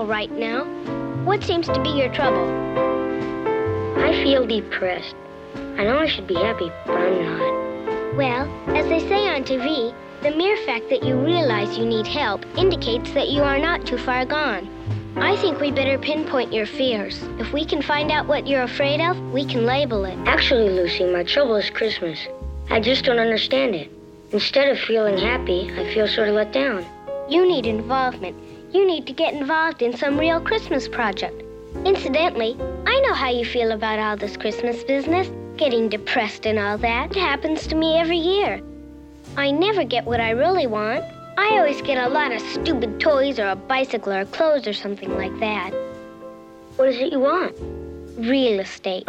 [0.00, 0.64] all right now.
[1.24, 2.48] What seems to be your trouble?
[3.98, 5.14] I feel depressed.
[5.54, 8.16] I know I should be happy, but I'm not.
[8.16, 12.46] Well, as they say on TV, the mere fact that you realize you need help
[12.56, 14.70] indicates that you are not too far gone.
[15.16, 17.22] I think we better pinpoint your fears.
[17.38, 20.16] If we can find out what you're afraid of, we can label it.
[20.26, 22.18] Actually, Lucy, my trouble is Christmas.
[22.70, 23.90] I just don't understand it.
[24.32, 26.86] Instead of feeling happy, I feel sort of let down.
[27.28, 28.34] You need involvement.
[28.72, 31.42] You need to get involved in some real Christmas project.
[31.84, 32.56] Incidentally,
[32.86, 37.10] I know how you feel about all this Christmas business, getting depressed and all that.
[37.10, 38.60] It happens to me every year.
[39.36, 41.04] I never get what I really want.
[41.36, 45.16] I always get a lot of stupid toys or a bicycle or clothes or something
[45.16, 45.72] like that.
[46.76, 47.56] What is it you want?
[48.18, 49.04] Real estate.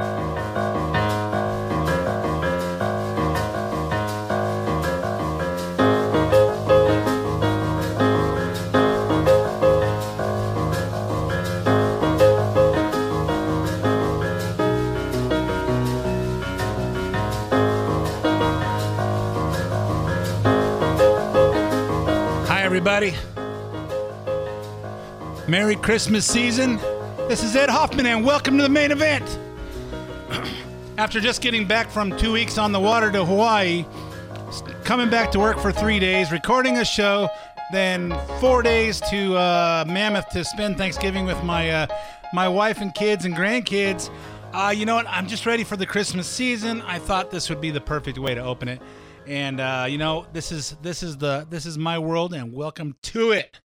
[22.72, 23.14] Everybody.
[25.46, 26.78] Merry Christmas season.
[27.28, 29.26] This is Ed Hoffman, and welcome to the main event.
[30.98, 33.86] After just getting back from two weeks on the water to Hawaii,
[34.86, 37.28] coming back to work for three days, recording a show,
[37.74, 41.88] then four days to uh, Mammoth to spend Thanksgiving with my uh,
[42.32, 44.10] my wife and kids and grandkids.
[44.54, 45.08] Uh, you know what?
[45.10, 46.82] I'm just ready for the Christmas season.
[46.84, 48.82] I thought this would be the perfect way to open it,
[49.28, 52.96] and uh, you know, this is this is the this is my world, and welcome
[53.04, 53.60] to it.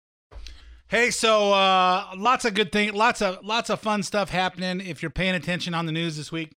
[0.87, 4.79] Hey, so uh, lots of good things, lots of lots of fun stuff happening.
[4.85, 6.53] If you're paying attention on the news this week,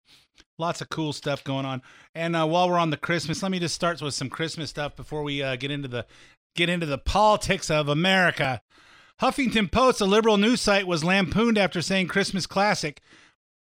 [0.58, 1.82] lots of cool stuff going on.
[2.14, 4.96] And uh, while we're on the Christmas, let me just start with some Christmas stuff
[4.96, 6.06] before we uh, get into the
[6.54, 8.62] get into the politics of America.
[9.20, 13.00] Huffington Post, a liberal news site, was lampooned after saying Christmas classic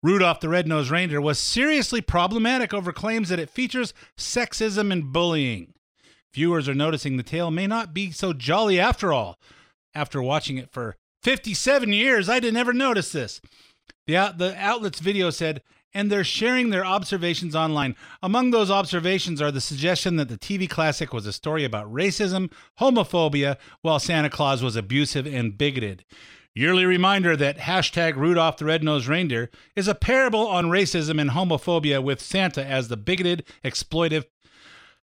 [0.01, 5.73] Rudolph the Red-Nosed Reindeer was seriously problematic over claims that it features sexism and bullying.
[6.33, 9.37] Viewers are noticing the tale may not be so jolly after all.
[9.93, 13.41] After watching it for 57 years, I didn't ever notice this.
[14.07, 15.61] The, out, the outlet's video said,
[15.93, 17.95] and they're sharing their observations online.
[18.21, 22.51] Among those observations are the suggestion that the TV classic was a story about racism,
[22.79, 26.05] homophobia, while Santa Claus was abusive and bigoted.
[26.55, 32.03] Yearly reminder that hashtag Rudolph the Red-Nosed Reindeer is a parable on racism and homophobia
[32.03, 34.25] with Santa as the bigoted, exploitive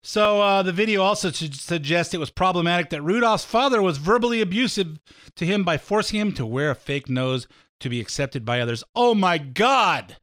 [0.07, 4.43] so uh, the video also su- suggests it was problematic that Rudolph's father was verbally
[4.43, 5.01] abusive
[5.35, 7.49] to him by forcing him to wear a fake nose
[7.81, 8.85] to be accepted by others.
[8.95, 10.19] Oh my God!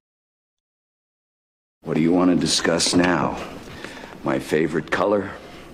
[1.82, 3.44] What do you want to discuss now?
[4.24, 5.32] My favorite color?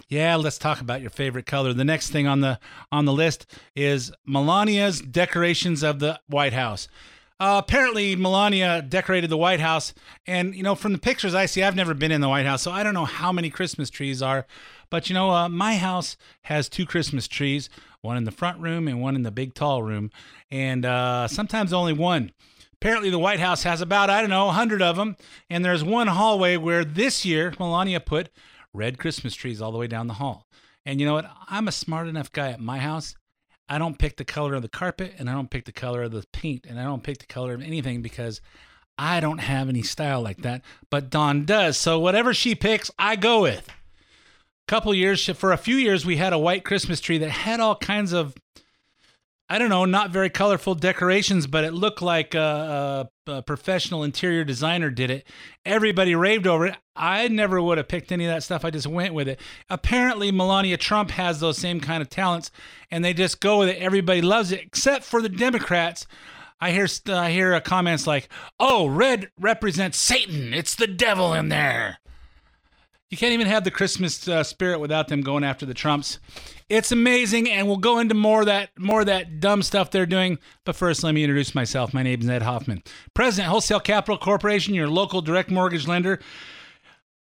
[0.10, 1.74] Yeah, let's talk about your favorite color.
[1.74, 2.60] The next thing on the
[2.92, 3.46] on the list
[3.76, 6.88] is Melania's decorations of the White House.
[7.40, 9.94] Uh, apparently, Melania decorated the White House,
[10.26, 12.62] and you know, from the pictures I see, I've never been in the White House,
[12.62, 14.48] so I don't know how many Christmas trees are.
[14.90, 17.70] But you know, uh, my house has two Christmas trees,
[18.02, 20.10] one in the front room and one in the big tall room,
[20.50, 22.32] and uh, sometimes only one.
[22.80, 25.18] Apparently, the White House has about, I don't know, 100 of them.
[25.50, 28.30] And there's one hallway where this year Melania put
[28.78, 30.46] red Christmas trees all the way down the hall.
[30.86, 31.30] And you know what?
[31.50, 33.16] I'm a smart enough guy at my house.
[33.68, 36.12] I don't pick the color of the carpet and I don't pick the color of
[36.12, 38.40] the paint and I don't pick the color of anything because
[38.98, 40.62] I don't have any style like that.
[40.90, 41.78] But Dawn does.
[41.78, 43.70] So whatever she picks, I go with.
[44.68, 47.76] Couple years, for a few years, we had a white Christmas tree that had all
[47.76, 48.36] kinds of
[49.50, 54.04] I don't know, not very colorful decorations, but it looked like a, a, a, professional
[54.04, 55.26] interior designer did it.
[55.66, 56.76] Everybody raved over it.
[56.98, 58.66] I never would have picked any of that stuff.
[58.66, 59.40] I just went with it.
[59.70, 62.52] Apparently, Melania Trump has those same kind of talents,
[62.92, 63.78] and they just go with it.
[63.78, 66.06] Everybody loves it, except for the Democrats.
[66.60, 68.28] I hear I hear uh, comments like,
[68.60, 70.54] "Oh, red represents Satan.
[70.54, 72.00] It's the devil in there."
[73.10, 76.20] You can't even have the Christmas uh, spirit without them going after the Trumps.
[76.68, 80.06] It's amazing, and we'll go into more of that more of that dumb stuff they're
[80.06, 80.40] doing.
[80.66, 81.94] But first, let me introduce myself.
[81.94, 82.84] My name is Ed Hoffman,
[83.14, 86.20] President, Wholesale Capital Corporation, your local direct mortgage lender.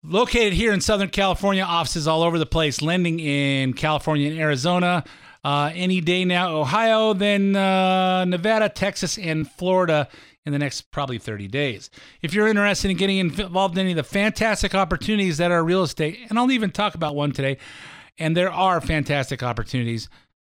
[0.04, 5.04] Located here in Southern California, offices all over the place, lending in California and Arizona.
[5.44, 10.08] Uh, any day now, Ohio, then uh, Nevada, Texas, and Florida
[10.48, 11.90] in the next probably 30 days.
[12.22, 15.84] If you're interested in getting involved in any of the fantastic opportunities that are real
[15.84, 17.58] estate, and I'll even talk about one today,
[18.18, 20.08] and there are fantastic opportunities.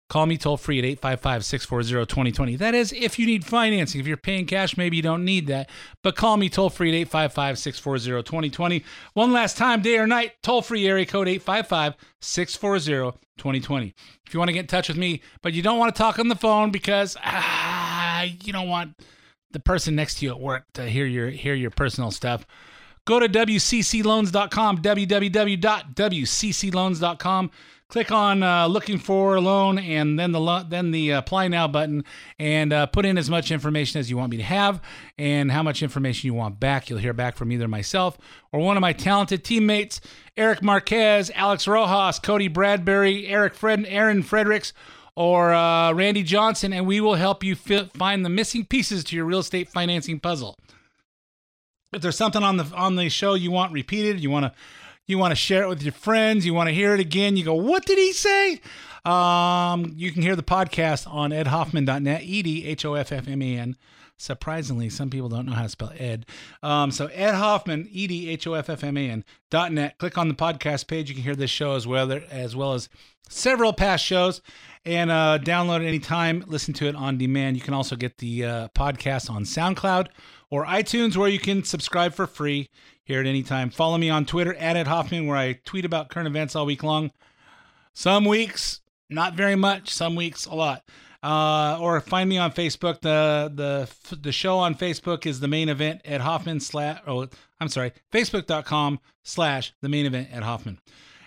[0.08, 2.56] Call me toll free at 855 640 2020.
[2.56, 4.00] That is, if you need financing.
[4.00, 5.68] If you're paying cash, maybe you don't need that.
[6.02, 8.84] But call me toll free at 855 640 2020.
[9.14, 13.94] One last time, day or night, toll free area code 855 640 2020.
[14.26, 16.20] If you want to get in touch with me, but you don't want to talk
[16.20, 18.94] on the phone because ah, you don't want
[19.50, 22.46] the person next to you at work to hear your hear your personal stuff.
[23.04, 27.50] Go to wccloans.com, www.wccloans.com.
[27.88, 31.66] Click on uh, looking for a loan and then the lo- then the apply now
[31.66, 32.04] button
[32.38, 34.82] and uh, put in as much information as you want me to have
[35.16, 36.90] and how much information you want back.
[36.90, 38.18] You'll hear back from either myself
[38.52, 40.02] or one of my talented teammates,
[40.36, 44.74] Eric Marquez, Alex Rojas, Cody Bradbury, Eric Fred, Aaron Fredericks,
[45.18, 49.16] or uh, Randy Johnson, and we will help you fi- find the missing pieces to
[49.16, 50.56] your real estate financing puzzle.
[51.92, 54.52] If there's something on the on the show you want repeated, you want to
[55.08, 57.44] you want to share it with your friends, you want to hear it again, you
[57.44, 58.60] go, what did he say?
[59.04, 63.42] Um, you can hear the podcast on edhoffman.net, E D H O F F M
[63.42, 63.76] A N.
[64.18, 66.26] Surprisingly, some people don't know how to spell Ed.
[66.62, 69.98] Um, so Ed Hoffman, E D H O F F M A N dot net.
[69.98, 71.08] Click on the podcast page.
[71.08, 72.88] You can hear this show as well, as well as
[73.28, 74.40] several past shows,
[74.88, 76.42] and uh, download it anytime.
[76.46, 77.56] Listen to it on demand.
[77.56, 80.08] You can also get the uh, podcast on SoundCloud
[80.50, 82.70] or iTunes, where you can subscribe for free
[83.04, 83.70] here at any time.
[83.70, 86.82] Follow me on Twitter at Ed Hoffman, where I tweet about current events all week
[86.82, 87.10] long.
[87.92, 88.80] Some weeks,
[89.10, 89.92] not very much.
[89.92, 90.82] Some weeks, a lot.
[91.22, 93.00] Uh, or find me on Facebook.
[93.00, 97.00] The the the show on Facebook is the main event at Hoffman slash.
[97.06, 97.26] Oh,
[97.60, 100.78] I'm sorry, Facebook.com slash the main event at Hoffman.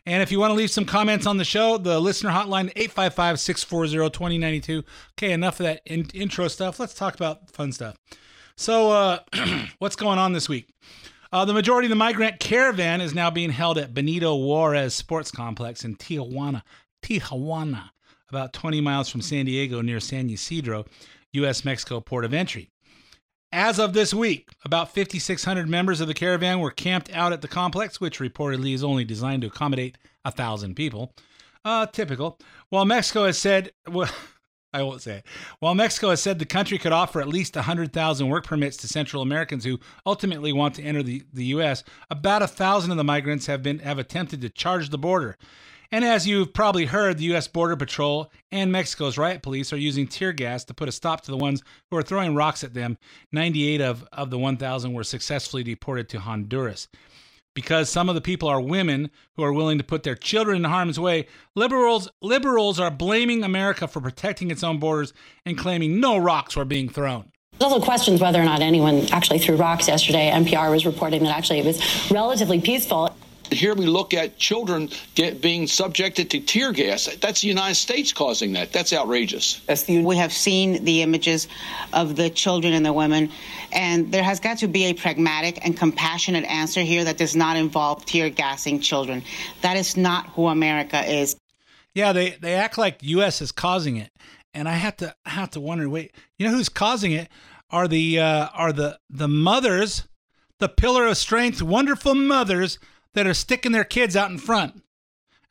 [0.06, 4.84] And if you want to leave some comments on the show, the listener hotline 855-640-2092.
[5.14, 6.80] Okay, enough of that in- intro stuff.
[6.80, 7.96] Let's talk about fun stuff.
[8.56, 9.20] So, uh,
[9.80, 10.74] what's going on this week?
[11.32, 15.32] Uh, the majority of the migrant caravan is now being held at Benito Juarez Sports
[15.32, 16.64] Complex in Tijuana,
[17.04, 17.92] Tijuana,
[18.30, 20.86] about 20 miles from San Diego near San Ysidro,
[21.34, 21.64] U.S.
[21.64, 22.71] Mexico port of entry.
[23.54, 27.50] As of this week, about 5,600 members of the caravan were camped out at the
[27.50, 31.14] complex, which reportedly is only designed to accommodate a thousand people.
[31.66, 32.40] Uh, typical.
[32.70, 34.10] While Mexico has said, well,
[34.74, 35.26] I won't say it.
[35.60, 39.22] While Mexico has said the country could offer at least 100,000 work permits to Central
[39.22, 43.48] Americans who ultimately want to enter the, the U.S., about a thousand of the migrants
[43.48, 45.38] have been have attempted to charge the border.
[45.94, 47.50] And as you've probably heard, the U.S.
[47.50, 51.32] Border Patrol and Mexico's riot police are using tear gas to put a stop to
[51.32, 52.98] the ones who are throwing rocks at them.
[53.34, 56.88] 98 of, of the 1,000 were successfully deported to Honduras.
[57.54, 60.64] Because some of the people are women who are willing to put their children in
[60.64, 65.12] harm's way, liberals liberals are blaming America for protecting its own borders
[65.46, 67.30] and claiming no rocks were being thrown.
[67.60, 70.32] There's also questions whether or not anyone actually threw rocks yesterday.
[70.32, 73.14] NPR was reporting that actually it was relatively peaceful.
[73.52, 77.10] Here we look at children get, being subjected to tear gas.
[77.20, 78.72] That's the United States causing that.
[78.72, 79.62] That's outrageous.
[79.88, 81.50] We have seen the images
[81.92, 83.30] of the children and the women,
[83.74, 87.58] and there has got to be a pragmatic and compassionate answer here that does not
[87.58, 89.22] involve tear gassing children.
[89.62, 91.36] That is not who America is.
[91.94, 93.42] Yeah, they, they act like the U.S.
[93.42, 94.12] is causing it,
[94.54, 95.90] and I have to have to wonder.
[95.90, 97.28] Wait, you know who's causing it?
[97.70, 100.08] Are the uh, are the the mothers,
[100.60, 102.80] the pillar of strength, wonderful mothers
[103.14, 104.84] that are sticking their kids out in front.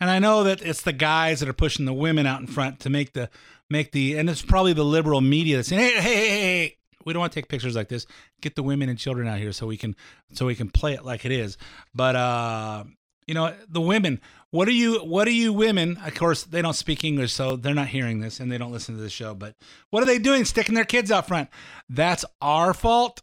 [0.01, 2.81] And I know that it's the guys that are pushing the women out in front
[2.81, 3.29] to make the
[3.69, 7.13] make the and it's probably the liberal media that's saying, hey, hey, hey, hey, we
[7.13, 8.07] don't want to take pictures like this.
[8.41, 9.95] Get the women and children out here so we can
[10.33, 11.59] so we can play it like it is.
[11.95, 12.85] But uh,
[13.27, 14.21] you know, the women,
[14.51, 15.99] what are you what are you women?
[16.05, 18.97] Of course, they don't speak English, so they're not hearing this and they don't listen
[18.97, 19.35] to the show.
[19.35, 19.55] But
[19.91, 20.45] what are they doing?
[20.45, 21.49] Sticking their kids out front.
[21.89, 23.23] That's our fault.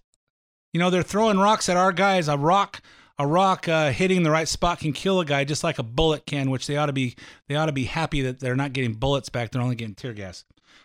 [0.74, 2.28] You know, they're throwing rocks at our guys.
[2.28, 2.82] A rock
[3.20, 6.26] a rock uh, hitting the right spot can kill a guy just like a bullet
[6.26, 7.16] can, which they ought to be
[7.48, 10.14] they ought to be happy that they're not getting bullets back; they're only getting tear
[10.14, 10.44] gas.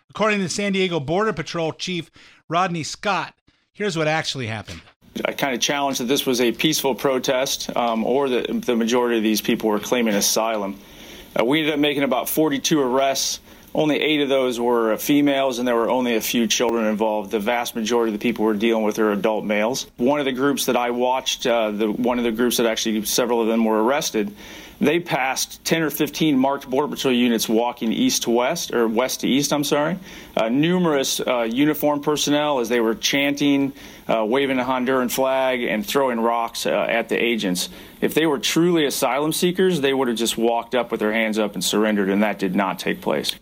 [0.09, 2.11] According to San Diego Border Patrol Chief
[2.49, 3.33] Rodney Scott,
[3.71, 4.81] here's what actually happened.
[5.25, 9.17] I kind of challenged that this was a peaceful protest, um, or that the majority
[9.17, 10.79] of these people were claiming asylum.
[11.39, 13.39] Uh, we ended up making about 42 arrests.
[13.75, 17.31] Only eight of those were females, and there were only a few children involved.
[17.31, 19.87] The vast majority of the people we're dealing with are adult males.
[19.97, 23.03] One of the groups that I watched, uh, the, one of the groups that actually
[23.05, 24.35] several of them were arrested,
[24.79, 29.21] they passed 10 or 15 marked Border Patrol units walking east to west, or west
[29.21, 29.97] to east, I'm sorry.
[30.35, 33.73] Uh, numerous uh, uniformed personnel as they were chanting,
[34.07, 37.69] uh, waving a Honduran flag, and throwing rocks uh, at the agents.
[38.01, 41.39] If they were truly asylum seekers, they would have just walked up with their hands
[41.39, 43.33] up and surrendered, and that did not take place.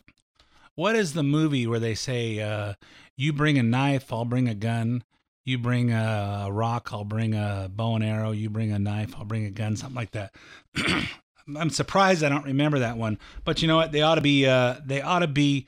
[0.76, 2.74] What is the movie where they say, uh,
[3.18, 5.04] "You bring a knife, I'll bring a gun.
[5.46, 8.32] You bring a rock, I'll bring a bow and arrow.
[8.32, 10.34] You bring a knife, I'll bring a gun." Something like that.
[11.58, 13.18] I'm surprised I don't remember that one.
[13.44, 13.92] But you know what?
[13.92, 14.46] They ought to be.
[14.46, 15.66] Uh, they ought to be.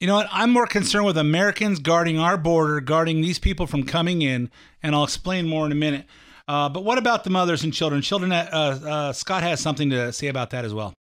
[0.00, 0.28] You know what?
[0.32, 4.50] I'm more concerned with Americans guarding our border, guarding these people from coming in,
[4.82, 6.06] and I'll explain more in a minute.
[6.46, 8.02] Uh, but what about the mothers and children?
[8.02, 8.32] Children.
[8.32, 8.44] Uh,
[8.86, 10.92] uh, Scott has something to say about that as well.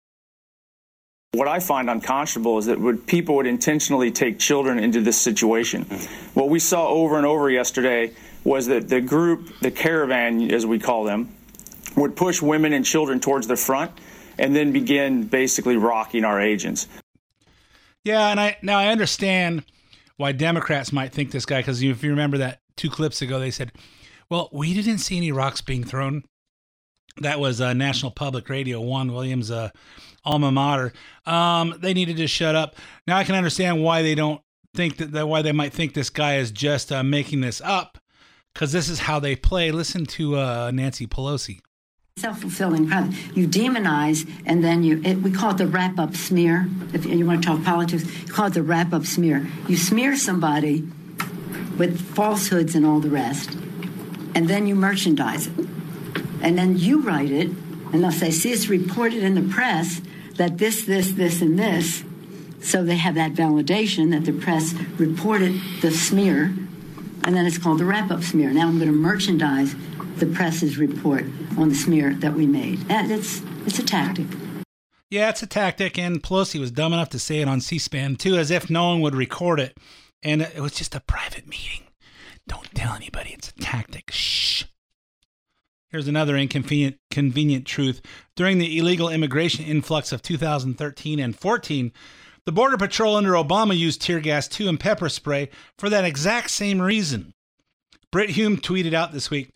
[1.34, 5.86] What I find unconscionable is that would, people would intentionally take children into this situation.
[5.86, 6.38] Mm-hmm.
[6.38, 8.12] What we saw over and over yesterday
[8.44, 11.34] was that the group, the caravan, as we call them,
[11.96, 13.92] would push women and children towards the front
[14.38, 16.86] and then begin basically rocking our agents.
[18.04, 19.64] Yeah, and I now I understand
[20.18, 23.50] why Democrats might think this guy because if you remember that two clips ago, they
[23.50, 23.72] said,
[24.28, 26.24] "Well, we didn't see any rocks being thrown."
[27.18, 29.70] That was uh, National Public Radio, Juan Williams' uh,
[30.24, 30.92] alma mater.
[31.26, 32.76] Um, they needed to shut up.
[33.06, 34.40] Now I can understand why they don't
[34.74, 37.98] think that, that why they might think this guy is just uh, making this up
[38.54, 39.70] because this is how they play.
[39.70, 41.60] Listen to uh, Nancy Pelosi.
[42.18, 43.30] Self-fulfilling prophecy.
[43.34, 45.00] You demonize, and then you.
[45.02, 46.68] It, we call it the wrap-up smear.
[46.92, 49.46] If you want to talk politics, you call it the wrap-up smear.
[49.66, 50.86] You smear somebody
[51.78, 53.54] with falsehoods and all the rest,
[54.34, 55.66] and then you merchandise it,
[56.42, 57.48] and then you write it,
[57.92, 60.02] and they'll say, "See, it's reported in the press
[60.36, 62.04] that this, this, this, and this."
[62.60, 66.54] So they have that validation that the press reported the smear,
[67.24, 68.50] and then it's called the wrap-up smear.
[68.50, 69.74] Now I'm going to merchandise
[70.16, 71.24] the press's report
[71.56, 72.80] on the smear that we made.
[72.88, 74.26] It's it's a tactic.
[75.10, 78.36] Yeah, it's a tactic, and Pelosi was dumb enough to say it on C-SPAN too,
[78.36, 79.76] as if no one would record it,
[80.22, 81.82] and it was just a private meeting.
[82.48, 83.30] Don't tell anybody.
[83.30, 84.10] It's a tactic.
[84.10, 84.64] Shh.
[85.92, 88.00] Here's another inconvenient convenient truth.
[88.34, 91.92] During the illegal immigration influx of 2013 and 14,
[92.46, 96.50] the Border Patrol under Obama used tear gas too and pepper spray for that exact
[96.50, 97.34] same reason.
[98.10, 99.50] Brit Hume tweeted out this week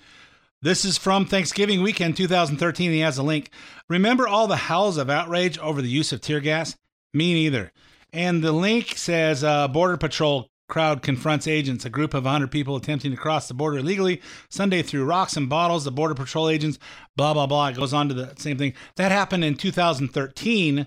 [0.60, 2.90] this is from Thanksgiving weekend 2013.
[2.90, 3.50] He has a link.
[3.88, 6.76] Remember all the howls of outrage over the use of tear gas?
[7.14, 7.72] Me neither.
[8.12, 11.84] And the link says uh, Border Patrol crowd confronts agents.
[11.84, 15.48] A group of 100 people attempting to cross the border illegally Sunday threw rocks and
[15.48, 15.84] bottles.
[15.84, 16.78] The Border Patrol agents,
[17.16, 17.68] blah, blah, blah.
[17.68, 18.74] It goes on to the same thing.
[18.96, 20.86] That happened in 2013.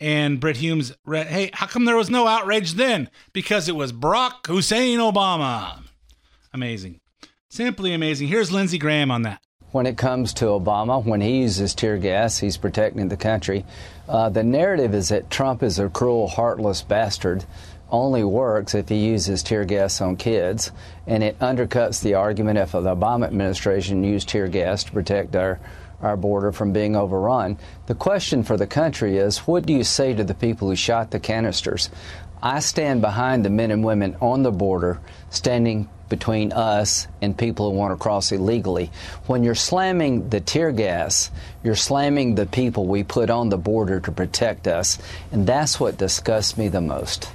[0.00, 3.08] And Brit Humes read, hey, how come there was no outrage then?
[3.32, 5.80] Because it was Barack Hussein Obama.
[6.52, 6.98] Amazing.
[7.50, 8.28] Simply amazing.
[8.28, 9.40] Here's Lindsey Graham on that.
[9.70, 13.64] When it comes to Obama, when he uses tear gas, he's protecting the country.
[14.08, 17.44] Uh, the narrative is that Trump is a cruel, heartless bastard.
[17.92, 20.72] Only works if he uses tear gas on kids,
[21.06, 25.60] and it undercuts the argument if the Obama administration used tear gas to protect our
[26.00, 27.56] our border from being overrun.
[27.86, 31.10] The question for the country is what do you say to the people who shot
[31.10, 31.90] the canisters?
[32.42, 37.70] I stand behind the men and women on the border, standing between us and people
[37.70, 38.90] who want to cross illegally.
[39.26, 41.30] When you're slamming the tear gas,
[41.62, 44.98] you're slamming the people we put on the border to protect us,
[45.30, 47.28] and that's what disgusts me the most.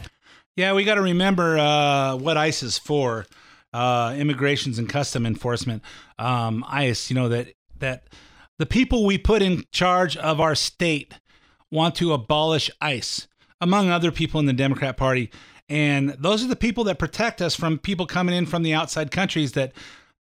[0.58, 3.28] Yeah, we got to remember uh, what ICE is for.
[3.74, 5.84] Uh, immigrations and custom enforcement.
[6.18, 7.50] Um, ICE, you know that
[7.80, 8.08] that
[8.58, 11.14] the people we put in charge of our state
[11.70, 13.28] want to abolish ICE,
[13.62, 15.30] among other people in the Democrat Party.
[15.70, 19.12] And those are the people that protect us from people coming in from the outside
[19.12, 19.74] countries that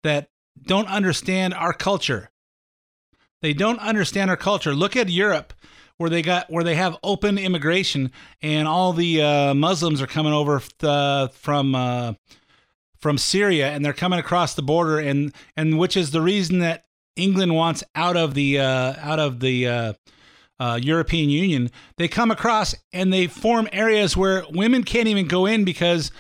[0.04, 0.28] that
[0.64, 2.30] don't understand our culture.
[3.42, 4.74] They don't understand our culture.
[4.74, 5.54] Look at Europe
[5.98, 8.12] where they got where they have open immigration
[8.42, 12.14] and all the uh, Muslims are coming over uh, from uh,
[13.00, 16.86] from Syria and they're coming across the border and and which is the reason that
[17.16, 19.94] England wants out of the uh, out of the uh,
[20.60, 25.46] uh, European Union, they come across and they form areas where women can't even go
[25.46, 26.12] in because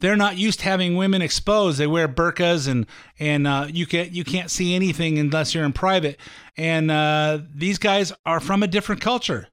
[0.00, 1.78] they're not used to having women exposed.
[1.78, 2.86] They wear burqas and
[3.18, 6.18] and uh, you can't you can't see anything unless you're in private.
[6.56, 9.48] And uh, these guys are from a different culture,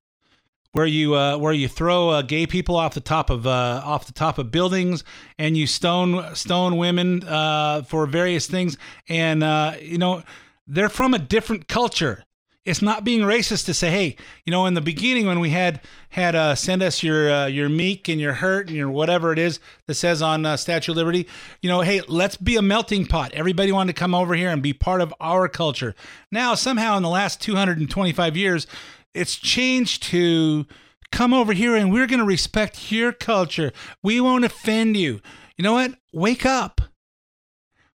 [0.73, 4.05] where you uh, where you throw uh, gay people off the top of uh, off
[4.05, 5.03] the top of buildings
[5.39, 8.77] and you stone stone women uh, for various things.
[9.09, 9.41] And
[9.81, 10.23] you know
[10.67, 12.24] they're from a different culture
[12.65, 15.81] it's not being racist to say, hey, you know, in the beginning when we had
[16.09, 19.37] had uh, send us your uh, your meek and your hurt and your whatever it
[19.37, 21.27] is that says on uh, Statue of Liberty,
[21.61, 23.31] you know, hey, let's be a melting pot.
[23.33, 25.93] Everybody wanted to come over here and be part of our culture.
[26.31, 28.65] Now, somehow in the last 225 years,
[29.13, 30.65] it's changed to
[31.11, 33.71] come over here and we're going to respect your culture.
[34.01, 35.21] We won't offend you.
[35.55, 35.93] You know what?
[36.11, 36.81] Wake up.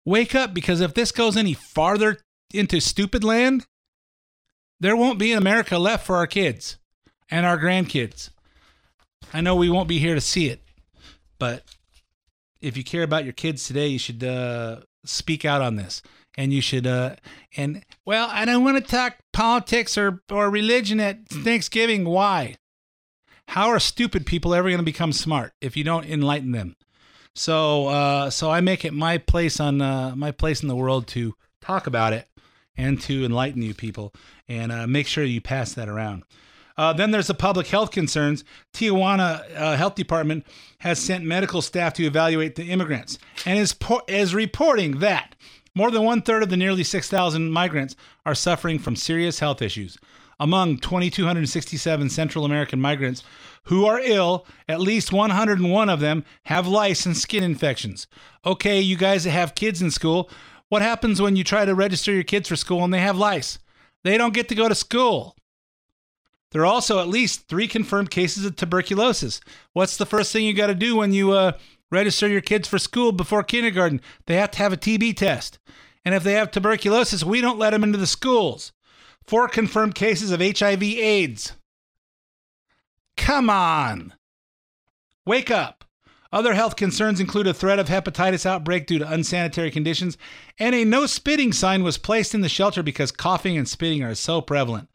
[0.06, 2.20] Wake up because if this goes any farther
[2.54, 3.66] into stupid land,
[4.80, 6.78] there won't be an America left for our kids
[7.30, 8.30] and our grandkids.
[9.34, 10.62] I know we won't be here to see it,
[11.40, 11.64] but
[12.62, 16.02] if you care about your kids today, you should uh, speak out on this.
[16.40, 17.16] And you should, uh,
[17.56, 22.06] and well, I don't want to talk politics or, or religion at Thanksgiving.
[22.06, 22.58] Why?
[23.48, 26.76] How are stupid people ever going to become smart if you don't enlighten them?
[27.34, 31.08] So, uh, so I make it my place on uh, my place in the world
[31.08, 32.28] to talk about it
[32.78, 34.14] and to enlighten you people
[34.48, 36.24] and uh, make sure you pass that around.
[36.78, 38.44] Uh, then there's the public health concerns.
[38.74, 40.46] Tijuana uh, Health Department
[40.80, 45.36] has sent medical staff to evaluate the immigrants and is, po- is reporting that
[45.74, 49.98] more than one third of the nearly 6,000 migrants are suffering from serious health issues.
[50.40, 53.24] Among 2,267 Central American migrants
[53.64, 58.08] who are ill, at least 101 of them have lice and skin infections.
[58.46, 60.30] Okay, you guys that have kids in school,
[60.70, 63.60] what happens when you try to register your kids for school and they have lice?
[64.04, 65.36] They don't get to go to school.
[66.52, 69.42] There are also at least three confirmed cases of tuberculosis.
[69.74, 71.54] What's the first thing you got to do when you uh,
[71.92, 74.02] register your kids for school before kindergarten?
[74.26, 75.60] They have to have a TB test.
[76.06, 78.72] And if they have tuberculosis, we don't let them into the schools.
[79.26, 81.54] Four confirmed cases of HIV AIDS.
[83.18, 84.14] Come on.
[85.26, 85.77] Wake up.
[86.32, 90.18] Other health concerns include a threat of hepatitis outbreak due to unsanitary conditions,
[90.60, 94.16] and a no spitting sign was placed in the shelter because coughing and spitting are
[94.16, 94.90] so prevalent.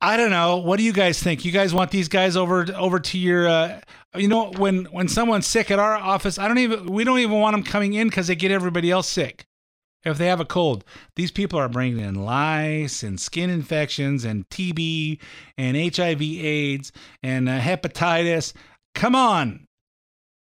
[0.00, 0.58] I don't know.
[0.58, 1.44] What do you guys think?
[1.44, 3.80] You guys want these guys over over to your uh,
[4.14, 7.40] you know when when someone's sick at our office, I don't even we don't even
[7.40, 9.46] want them coming in cuz they get everybody else sick.
[10.04, 10.84] If they have a cold,
[11.16, 15.18] these people are bringing in lice and skin infections and TB
[15.58, 16.92] and HIV AIDS
[17.22, 18.52] and uh, hepatitis.
[18.94, 19.65] Come on.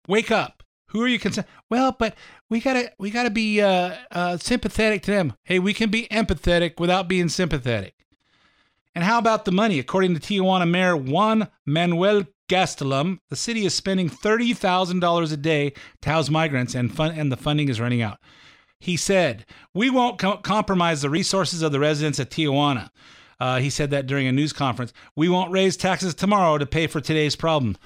[0.08, 0.62] Wake up.
[0.88, 1.46] Who are you concerned?
[1.68, 2.14] Well, but
[2.48, 5.34] we gotta we gotta be uh, uh, sympathetic to them.
[5.44, 7.94] Hey, we can be empathetic without being sympathetic.
[8.94, 9.78] And how about the money?
[9.78, 15.36] According to Tijuana Mayor Juan Manuel Gastelum, the city is spending thirty thousand dollars a
[15.36, 15.72] day
[16.02, 18.18] to house migrants, and fun- and the funding is running out.
[18.78, 19.44] He said,
[19.75, 22.90] "We won't co- compromise the resources of the residents of Tijuana."
[23.38, 24.94] Uh, he said that during a news conference.
[25.14, 27.76] We won't raise taxes tomorrow to pay for today's problem.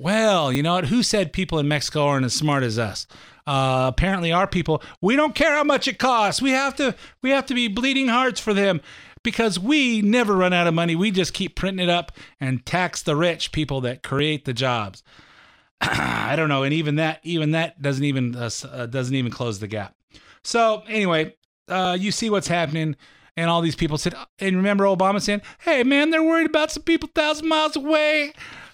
[0.00, 0.86] Well, you know what?
[0.86, 3.08] Who said people in Mexico aren't as smart as us?
[3.48, 4.80] Uh, apparently, our people.
[5.00, 6.40] We don't care how much it costs.
[6.40, 6.94] We have to.
[7.20, 8.80] We have to be bleeding hearts for them
[9.24, 10.94] because we never run out of money.
[10.94, 15.02] We just keep printing it up and tax the rich people that create the jobs.
[15.80, 19.58] I don't know, and even that, even that doesn't even uh, uh, doesn't even close
[19.58, 19.96] the gap.
[20.44, 21.34] So anyway,
[21.66, 22.94] uh, you see what's happening,
[23.36, 26.84] and all these people said, and remember Obama saying, "Hey man, they're worried about some
[26.84, 28.32] people thousand miles away,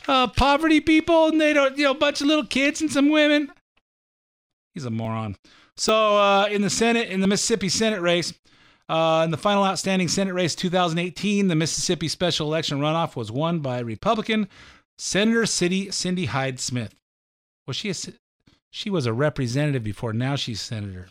[0.08, 3.08] uh, poverty people, and they don't, you know, a bunch of little kids and some
[3.08, 3.50] women."
[4.74, 5.36] He's a moron.
[5.76, 8.32] So uh, in the Senate, in the Mississippi Senate race,
[8.88, 13.60] uh, in the final outstanding Senate race 2018, the Mississippi special election runoff was won
[13.60, 14.48] by Republican
[14.98, 16.94] Senator City Cindy Hyde Smith.
[17.66, 17.94] Was she a,
[18.70, 21.08] she was a representative before, now she's senator.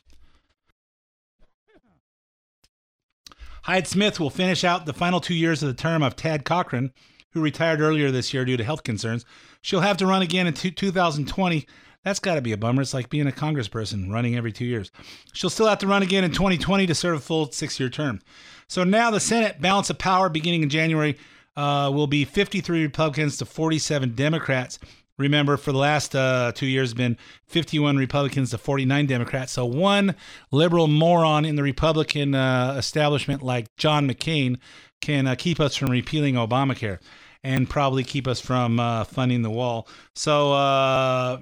[3.64, 6.94] Hyde Smith will finish out the final two years of the term of Thad Cochran,
[7.34, 9.26] who retired earlier this year due to health concerns.
[9.62, 11.68] She'll have to run again in 2020.
[12.04, 12.82] That's got to be a bummer.
[12.82, 14.92] It's like being a congressperson running every two years.
[15.34, 18.20] She'll still have to run again in 2020 to serve a full six year term.
[18.68, 21.18] So now the Senate balance of power beginning in January
[21.56, 24.80] uh, will be 53 Republicans to 47 Democrats.
[25.18, 29.52] Remember, for the last uh, two years, been 51 Republicans to 49 Democrats.
[29.52, 30.16] So one
[30.52, 34.58] liberal moron in the Republican uh, establishment, like John McCain,
[35.02, 37.00] can uh, keep us from repealing Obamacare
[37.44, 39.88] and probably keep us from uh, funding the wall.
[40.16, 41.42] So uh,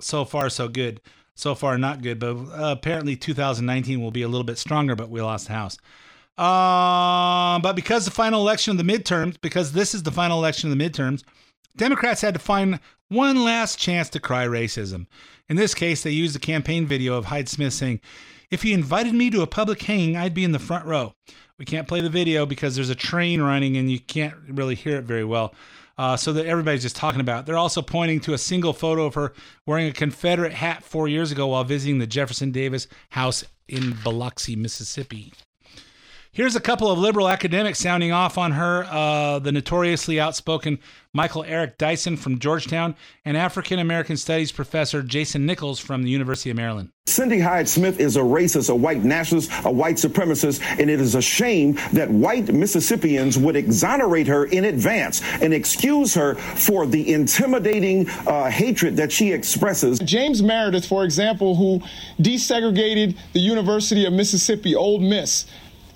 [0.00, 1.00] so far so good.
[1.34, 4.94] So far not good, but uh, apparently 2019 will be a little bit stronger.
[4.94, 5.78] But we lost the House.
[6.38, 10.70] Uh, but because the final election of the midterms, because this is the final election
[10.70, 11.22] of the midterms,
[11.76, 15.06] Democrats had to find one last chance to cry racism.
[15.48, 18.00] In this case, they used a campaign video of Hyde Smith saying,
[18.50, 21.14] If he invited me to a public hanging, I'd be in the front row.
[21.62, 24.96] We can't play the video because there's a train running and you can't really hear
[24.96, 25.54] it very well.
[25.96, 27.46] Uh, so that everybody's just talking about.
[27.46, 29.32] They're also pointing to a single photo of her
[29.64, 34.56] wearing a Confederate hat four years ago while visiting the Jefferson Davis House in Biloxi,
[34.56, 35.32] Mississippi.
[36.34, 40.78] Here's a couple of liberal academics sounding off on her uh, the notoriously outspoken
[41.12, 46.48] Michael Eric Dyson from Georgetown and African American Studies professor Jason Nichols from the University
[46.48, 46.88] of Maryland.
[47.06, 51.14] Cindy Hyde Smith is a racist, a white nationalist, a white supremacist, and it is
[51.14, 57.12] a shame that white Mississippians would exonerate her in advance and excuse her for the
[57.12, 59.98] intimidating uh, hatred that she expresses.
[59.98, 61.82] James Meredith, for example, who
[62.22, 65.44] desegregated the University of Mississippi, Ole Miss,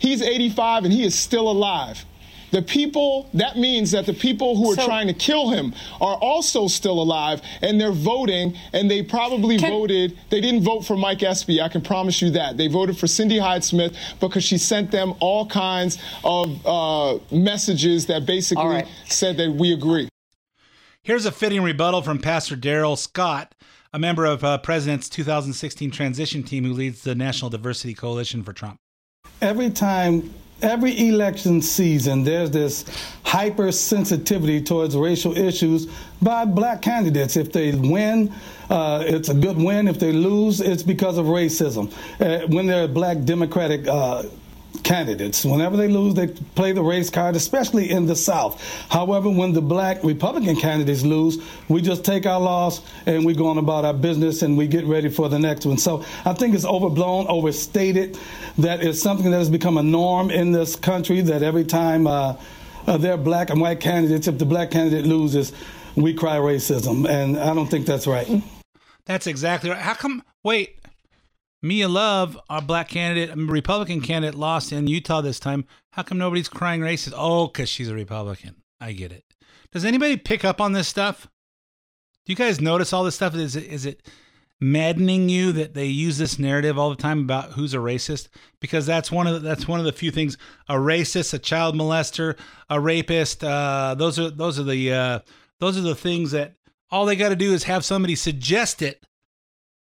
[0.07, 2.05] He's 85 and he is still alive.
[2.53, 6.15] The people, that means that the people who are so, trying to kill him are
[6.15, 10.97] also still alive and they're voting and they probably can, voted, they didn't vote for
[10.97, 12.57] Mike Espy, I can promise you that.
[12.57, 18.07] They voted for Cindy Hyde Smith because she sent them all kinds of uh, messages
[18.07, 18.89] that basically right.
[19.07, 20.09] said that we agree.
[21.03, 23.57] Here's a fitting rebuttal from Pastor Darrell Scott,
[23.93, 28.53] a member of uh, President's 2016 transition team who leads the National Diversity Coalition for
[28.53, 28.79] Trump
[29.41, 32.85] every time every election season, there's this
[33.25, 35.87] hypersensitivity towards racial issues
[36.23, 37.37] by black candidates.
[37.37, 38.33] If they win,
[38.71, 39.89] uh, it's a good win.
[39.89, 41.93] If they lose, it's because of racism.
[42.21, 44.25] Uh, when they're black Democratic uh,
[44.83, 45.45] candidates.
[45.45, 48.63] Whenever they lose, they play the race card, especially in the South.
[48.91, 53.49] However, when the black Republican candidates lose, we just take our loss and we go
[53.49, 55.79] on about our business and we get ready for the next one.
[55.79, 58.19] So I think it's overblown, overstated.
[58.59, 62.37] That is something that has become a norm in this country that every time uh,
[62.87, 65.53] uh, there are black and white candidates, if the black candidate loses,
[65.97, 67.09] we cry racism.
[67.09, 68.29] And I don't think that's right.
[69.07, 69.79] That's exactly right.
[69.79, 70.23] How come?
[70.43, 70.79] Wait,
[71.67, 75.65] Mia Love, our black candidate, Republican candidate, lost in Utah this time.
[75.93, 77.15] How come nobody's crying racist?
[77.17, 78.57] Oh, because she's a Republican.
[78.81, 79.25] I get it.
[79.73, 81.29] Does anybody pick up on this stuff?
[82.25, 83.35] Do you guys notice all this stuff?
[83.35, 84.09] Is it, is it
[84.61, 88.29] maddening you that they use this narrative all the time about who's a racist?
[88.61, 90.37] Because that's one of the, that's one of the few things.
[90.69, 93.45] A racist, a child molester, a rapist.
[93.45, 95.19] Uh, those are those are the uh,
[95.61, 96.55] those are the things that
[96.91, 99.05] all they got to do is have somebody suggest it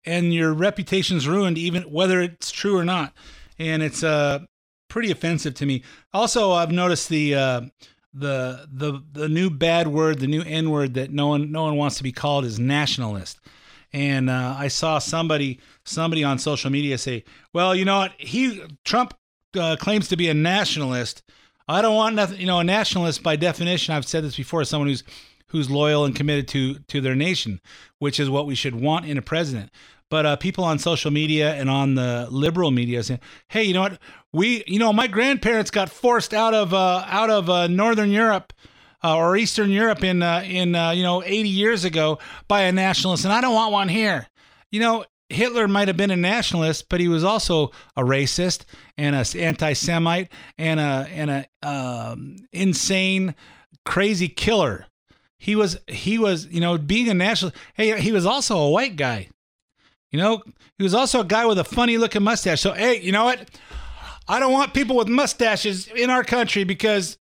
[0.05, 3.13] and your reputation's ruined even whether it's true or not.
[3.57, 4.39] And it's uh
[4.89, 5.83] pretty offensive to me.
[6.13, 7.61] Also i've noticed the uh
[8.13, 11.75] the the the new bad word the new n word that no one no one
[11.75, 13.39] wants to be called is nationalist.
[13.93, 18.13] And uh, i saw somebody somebody on social media say well you know what?
[18.17, 19.13] He trump
[19.57, 21.23] uh, claims to be a nationalist.
[21.67, 24.87] I don't want nothing you know a nationalist by definition i've said this before someone
[24.89, 25.03] who's
[25.47, 27.61] who's loyal and committed to to their nation,
[27.99, 29.71] which is what we should want in a president.
[30.09, 33.81] But uh, people on social media and on the liberal media saying, "Hey, you know
[33.81, 33.99] what?
[34.31, 38.53] We, you know, my grandparents got forced out of uh, out of uh, Northern Europe."
[39.03, 42.71] Uh, or Eastern Europe in uh, in uh, you know 80 years ago by a
[42.71, 44.25] nationalist, and I don't want one here.
[44.71, 48.65] You know, Hitler might have been a nationalist, but he was also a racist
[48.97, 53.35] and a anti-Semite and a and a um, insane,
[53.85, 54.85] crazy killer.
[55.37, 57.51] He was he was you know being a national.
[57.73, 59.29] Hey, he was also a white guy.
[60.15, 60.41] You know,
[60.77, 62.61] he was also a guy with a funny looking mustache.
[62.61, 63.49] So hey, you know what?
[64.29, 67.17] I don't want people with mustaches in our country because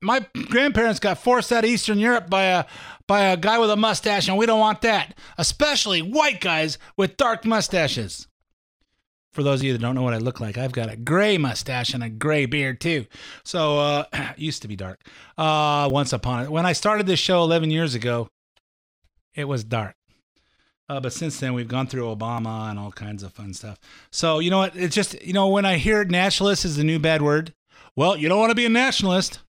[0.00, 2.64] my grandparents got forced out of Eastern Europe by a
[3.06, 5.18] by a guy with a mustache, and we don't want that.
[5.36, 8.28] Especially white guys with dark mustaches.
[9.34, 11.36] For those of you that don't know what I look like, I've got a gray
[11.36, 13.04] mustache and a gray beard too.
[13.44, 14.04] So uh
[14.38, 15.02] used to be dark.
[15.36, 16.50] Uh once upon it.
[16.50, 18.30] When I started this show 11 years ago,
[19.34, 19.97] it was dark.
[20.88, 23.78] Uh, but since then, we've gone through Obama and all kinds of fun stuff.
[24.10, 24.74] So, you know what?
[24.74, 27.52] It's just, you know, when I hear nationalist is the new bad word,
[27.94, 29.40] well, you don't want to be a nationalist.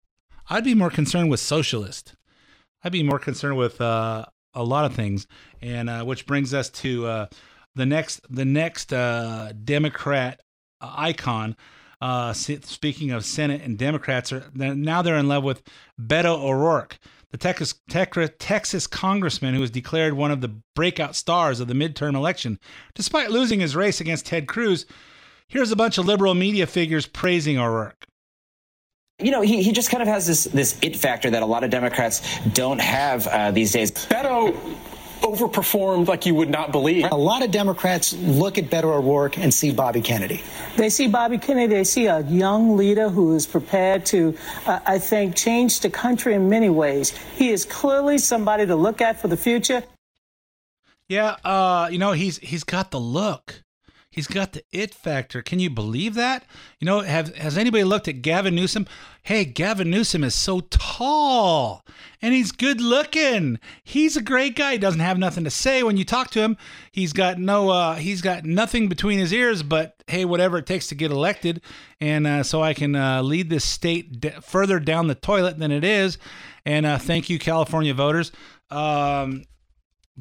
[0.49, 2.15] I'd be more concerned with socialist.
[2.83, 5.27] I'd be more concerned with uh, a lot of things.
[5.61, 7.25] And uh, which brings us to uh,
[7.75, 10.41] the next, the next uh, Democrat
[10.81, 11.55] uh, icon.
[12.63, 15.63] speaking of Senate and Democrats, are now they're in love with
[16.01, 16.99] Beto O'Rourke
[17.31, 17.75] the Texas,
[18.39, 22.59] Texas congressman who was declared one of the breakout stars of the midterm election,
[22.95, 24.85] despite losing his race against Ted Cruz.
[25.47, 28.05] Here's a bunch of liberal media figures praising O'Rourke.
[29.21, 31.63] You know, he, he just kind of has this this it factor that a lot
[31.63, 32.21] of Democrats
[32.53, 33.91] don't have uh, these days.
[33.91, 34.55] Beto
[35.21, 37.05] overperformed like you would not believe.
[37.11, 40.41] A lot of Democrats look at Beto O'Rourke and see Bobby Kennedy.
[40.77, 41.75] They see Bobby Kennedy.
[41.75, 46.33] They see a young leader who is prepared to, uh, I think, change the country
[46.33, 47.11] in many ways.
[47.35, 49.83] He is clearly somebody to look at for the future.
[51.07, 53.63] Yeah, uh, you know, he's he's got the look.
[54.19, 55.41] He's got the it factor.
[55.41, 56.43] Can you believe that?
[56.77, 58.85] You know, have has anybody looked at Gavin Newsom?
[59.23, 61.85] Hey, Gavin Newsom is so tall
[62.21, 63.61] and he's good looking.
[63.81, 64.73] He's a great guy.
[64.73, 66.57] He doesn't have nothing to say when you talk to him.
[66.91, 70.87] He's got no uh he's got nothing between his ears but hey, whatever it takes
[70.87, 71.61] to get elected
[72.01, 75.71] and uh, so I can uh, lead this state d- further down the toilet than
[75.71, 76.17] it is.
[76.65, 78.33] And uh, thank you California voters.
[78.69, 79.45] Um,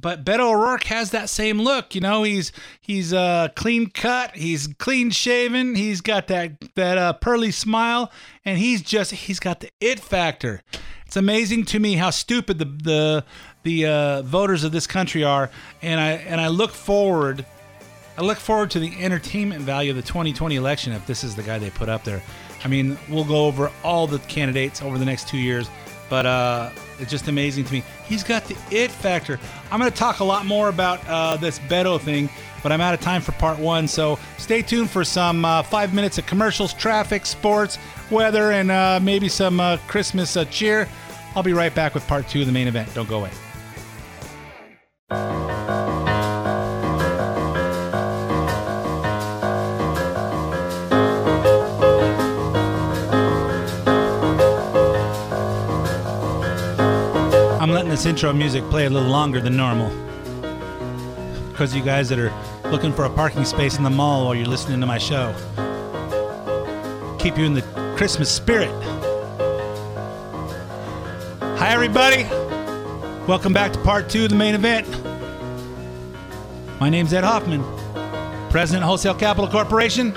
[0.01, 1.95] but Beto O'Rourke has that same look.
[1.95, 7.13] You know, he's he's uh, clean cut, he's clean shaven, he's got that that uh,
[7.15, 8.13] pearly smile,
[8.45, 10.63] and he's just he's got the it factor.
[11.07, 13.25] It's amazing to me how stupid the the
[13.63, 15.51] the uh, voters of this country are,
[15.83, 17.45] and I and I look forward.
[18.17, 21.43] I look forward to the entertainment value of the 2020 election if this is the
[21.43, 22.21] guy they put up there.
[22.65, 25.71] I mean, we'll go over all the candidates over the next two years,
[26.09, 27.83] but uh, it's just amazing to me.
[28.07, 29.39] He's got the it factor.
[29.71, 32.29] I'm going to talk a lot more about uh, this Beto thing,
[32.63, 33.87] but I'm out of time for part one.
[33.89, 37.79] So stay tuned for some uh, five minutes of commercials, traffic, sports,
[38.11, 40.89] weather, and uh, maybe some uh, Christmas uh, cheer.
[41.35, 42.93] I'll be right back with part two of the main event.
[42.95, 43.31] Don't go away.
[58.07, 59.91] Intro music play a little longer than normal.
[61.51, 62.33] Because you guys that are
[62.71, 65.35] looking for a parking space in the mall while you're listening to my show.
[67.19, 67.63] Keep you in the
[67.97, 68.71] Christmas spirit.
[71.59, 72.25] Hi, everybody.
[73.27, 74.87] Welcome back to part two of the main event.
[76.81, 77.63] My name's Ed Hoffman,
[78.51, 80.15] President Wholesale Capital Corporation.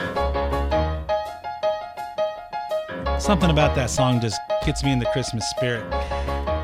[3.19, 5.83] Something about that song just gets me in the Christmas spirit.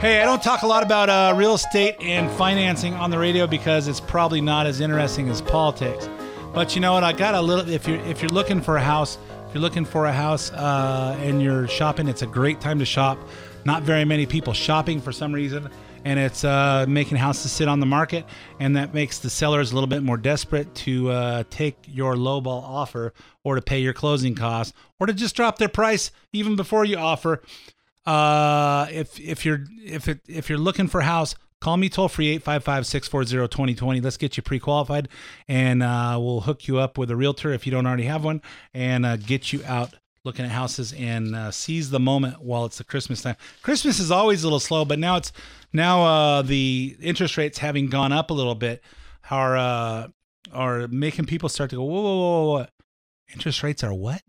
[0.08, 3.46] Hey, I don't talk a lot about uh, real estate and financing on the radio
[3.46, 6.08] because it's probably not as interesting as politics.
[6.54, 7.04] But you know what?
[7.04, 7.70] I got a little.
[7.70, 9.18] If you're if you're looking for a house,
[9.50, 12.86] if you're looking for a house uh, and you're shopping, it's a great time to
[12.86, 13.20] shop.
[13.66, 15.70] Not very many people shopping for some reason,
[16.06, 18.26] and it's uh, making houses sit on the market,
[18.62, 22.64] and that makes the sellers a little bit more desperate to uh, take your lowball
[22.64, 26.86] offer or to pay your closing costs or to just drop their price even before
[26.86, 27.42] you offer.
[28.08, 32.08] Uh, if if you're if it if you're looking for a house, call me toll
[32.08, 34.02] free 855-640-2020.
[34.02, 35.10] Let's get you pre-qualified
[35.48, 38.42] and uh, we'll hook you up with a realtor if you don't already have one
[38.74, 39.94] and uh, get you out
[40.24, 43.36] looking at houses and uh, seize the moment while it's the Christmas time.
[43.62, 45.34] Christmas is always a little slow, but now it's
[45.74, 48.82] now uh, the interest rates having gone up a little bit
[49.30, 50.08] are uh,
[50.54, 52.68] are making people start to go whoa whoa whoa whoa.
[53.34, 54.22] Interest rates are what?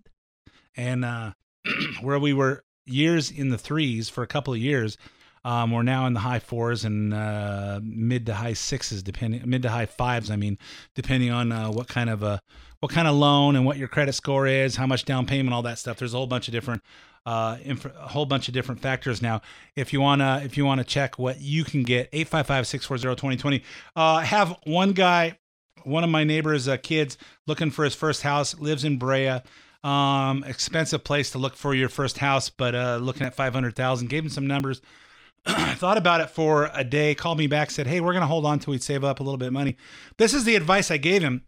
[0.76, 1.32] And uh,
[2.00, 4.96] where we were years in the threes for a couple of years.
[5.44, 9.62] Um, we're now in the high fours and uh, mid to high sixes, depending mid
[9.62, 10.30] to high fives.
[10.30, 10.58] I mean,
[10.94, 12.42] depending on uh, what kind of a
[12.80, 15.62] what kind of loan and what your credit score is, how much down payment, all
[15.62, 15.98] that stuff.
[15.98, 16.82] There's a whole bunch of different
[17.26, 19.42] uh, inf- a whole bunch of different factors now.
[19.76, 23.62] If you wanna if you wanna check what you can get, 855-640-2020.
[23.94, 25.38] Uh, have one guy,
[25.84, 29.40] one of my neighbors' uh, kids, looking for his first house, lives in Brea.
[29.84, 33.76] Um, expensive place to look for your first house, but uh, looking at five hundred
[33.76, 34.08] thousand.
[34.08, 34.82] Gave him some numbers.
[35.46, 37.14] thought about it for a day.
[37.14, 39.38] Called me back, said, "Hey, we're gonna hold on till we save up a little
[39.38, 39.76] bit of money."
[40.16, 41.44] This is the advice I gave him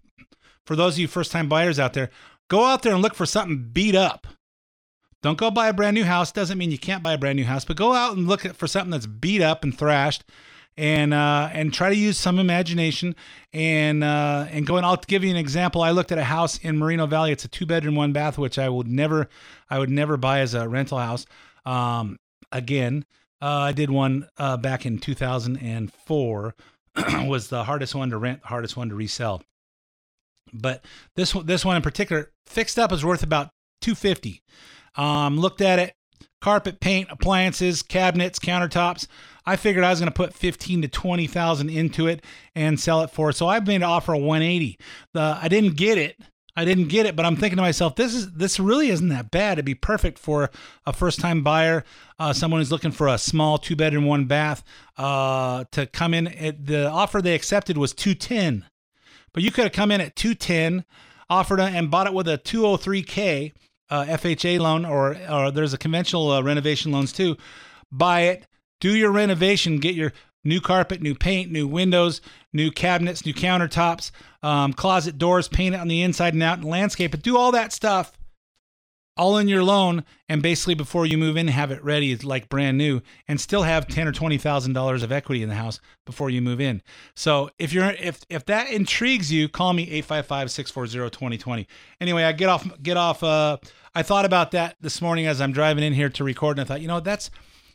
[0.65, 2.11] for those of you first time buyers out there.
[2.49, 4.27] Go out there and look for something beat up.
[5.23, 6.33] Don't go buy a brand new house.
[6.33, 8.67] Doesn't mean you can't buy a brand new house, but go out and look for
[8.67, 10.25] something that's beat up and thrashed
[10.77, 13.15] and uh, and try to use some imagination
[13.53, 15.83] and uh, and go I'll give you an example.
[15.83, 17.33] I looked at a house in Moreno Valley.
[17.33, 19.29] It's a two bedroom, one bath, which I would never
[19.69, 21.27] I would never buy as a rental house.
[21.67, 22.19] Um,
[22.53, 23.05] again,
[23.43, 26.55] uh, I did one uh, back in 2004.
[27.27, 29.43] was the hardest one to rent, the hardest one to resell.
[30.53, 33.51] But this one, this one in particular, fixed up is worth about
[33.83, 34.43] 250.
[34.97, 35.95] Um, looked at it,
[36.41, 39.07] carpet, paint, appliances, cabinets, countertops.
[39.51, 43.11] I figured I was going to put 15 to 20,000 into it and sell it
[43.11, 43.33] for.
[43.33, 44.79] So I made an offer of 180.
[45.13, 46.17] The I didn't get it.
[46.55, 49.33] I didn't get it, but I'm thinking to myself, this is this really isn't that
[49.33, 49.55] bad.
[49.55, 50.51] It'd be perfect for
[50.87, 51.85] a first time buyer,
[52.21, 54.63] uh, someone who's looking for a small two bedroom, one bath,
[54.97, 56.25] uh, to come in.
[56.25, 58.67] The offer they accepted was 210,
[59.33, 60.85] but you could have come in at 210,
[61.29, 63.53] offered a, and bought it with a 203k
[63.91, 67.37] uh, FHA loan, or or there's a conventional uh, renovation loans too.
[67.91, 68.47] Buy it,
[68.81, 70.13] do your renovation, get your
[70.45, 72.21] new carpet, new paint, new windows,
[72.53, 74.11] new cabinets, new countertops,
[74.43, 77.23] um, closet doors, paint it on the inside and out, and landscape it.
[77.23, 78.13] Do all that stuff
[79.21, 82.79] all in your loan, and basically before you move in, have it ready like brand
[82.79, 86.31] new, and still have ten or twenty thousand dollars of equity in the house before
[86.31, 86.81] you move in.
[87.15, 91.67] So if you're if if that intrigues you, call me 855-640-2020.
[92.01, 93.23] Anyway, I get off get off.
[93.23, 93.59] Uh,
[93.95, 96.67] I thought about that this morning as I'm driving in here to record, and I
[96.67, 97.31] thought, you know, that's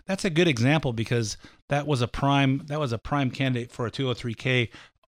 [0.07, 1.37] that's a good example because
[1.69, 4.69] that was a prime that was a prime candidate for a 203k.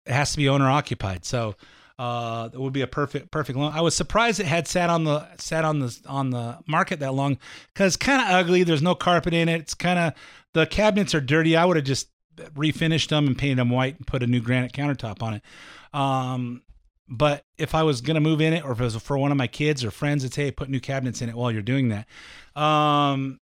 [0.06, 1.54] It has to be owner occupied, so
[1.98, 3.72] uh, it would be a perfect perfect loan.
[3.74, 7.12] I was surprised it had sat on the sat on the on the market that
[7.12, 7.38] long
[7.74, 8.62] because kind of ugly.
[8.62, 9.60] There's no carpet in it.
[9.60, 10.14] It's kind of
[10.54, 11.56] the cabinets are dirty.
[11.56, 14.72] I would have just refinished them and painted them white and put a new granite
[14.72, 15.42] countertop on it.
[15.92, 16.62] Um,
[17.08, 19.36] but if I was gonna move in it, or if it was for one of
[19.36, 22.06] my kids or friends, it's hey, put new cabinets in it while you're doing that.
[22.60, 23.40] Um,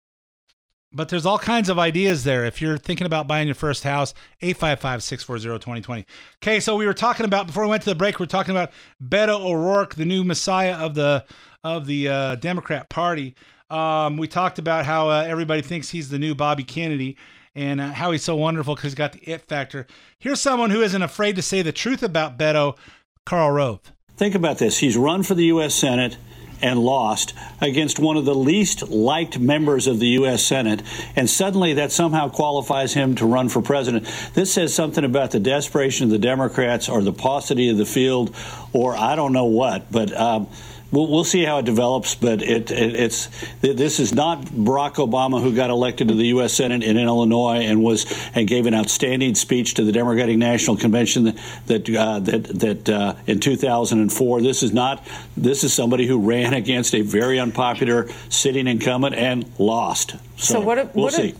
[0.94, 2.44] but there's all kinds of ideas there.
[2.44, 6.04] If you're thinking about buying your first house, 855-640-2020.
[6.42, 8.52] Okay, so we were talking about before we went to the break, we are talking
[8.52, 8.70] about
[9.02, 11.24] Beto O'Rourke, the new messiah of the
[11.62, 13.34] of the uh, Democrat Party.
[13.70, 17.16] Um, we talked about how uh, everybody thinks he's the new Bobby Kennedy
[17.54, 19.86] and uh, how he's so wonderful because he's got the it factor.
[20.18, 22.76] Here's someone who isn't afraid to say the truth about Beto,
[23.24, 23.92] Karl Rove.
[24.16, 24.78] Think about this.
[24.78, 25.74] He's run for the U.S.
[25.74, 26.16] Senate
[26.64, 30.42] and lost against one of the least liked members of the U.S.
[30.42, 30.82] Senate,
[31.14, 34.06] and suddenly that somehow qualifies him to run for president.
[34.32, 38.34] This says something about the desperation of the Democrats or the paucity of the field,
[38.72, 40.12] or I don't know what, but.
[40.16, 40.48] Um,
[40.94, 43.28] we'll, we'll see how it develops, but it, it, it's
[43.60, 46.54] this is not Barack Obama who got elected to the U.S.
[46.54, 51.24] Senate in Illinois and was and gave an outstanding speech to the Democratic National Convention
[51.24, 54.40] that that uh, that, that uh, in 2004.
[54.40, 59.50] This is not this is somebody who ran against a very unpopular sitting incumbent and
[59.58, 60.12] lost.
[60.36, 60.94] So, So what?
[60.94, 61.34] we'll what see.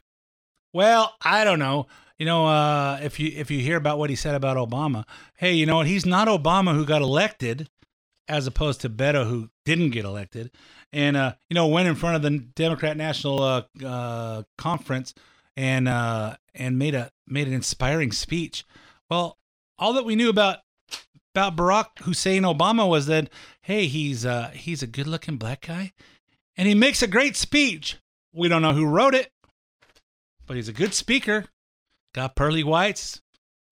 [0.72, 1.86] Well, I don't know.
[2.18, 5.04] You know, uh, if you if you hear about what he said about Obama,
[5.36, 5.86] hey, you know what?
[5.88, 7.68] He's not Obama who got elected,
[8.28, 10.50] as opposed to Beto who didn't get elected,
[10.92, 15.14] and uh, you know went in front of the Democrat National uh, uh, Conference
[15.56, 18.64] and uh, and made a made an inspiring speech.
[19.10, 19.38] Well,
[19.78, 20.58] all that we knew about
[21.34, 23.30] about Barack Hussein Obama was that
[23.62, 25.92] hey, he's uh, he's a good looking black guy,
[26.56, 27.98] and he makes a great speech.
[28.32, 29.30] We don't know who wrote it,
[30.46, 31.46] but he's a good speaker.
[32.14, 33.20] Got pearly whites,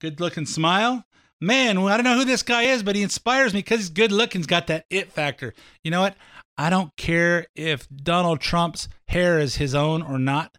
[0.00, 1.04] good looking smile.
[1.42, 4.12] Man, I don't know who this guy is, but he inspires me because he's good
[4.12, 4.38] looking.
[4.38, 5.54] He's got that it factor.
[5.82, 6.14] You know what?
[6.56, 10.56] I don't care if Donald Trump's hair is his own or not.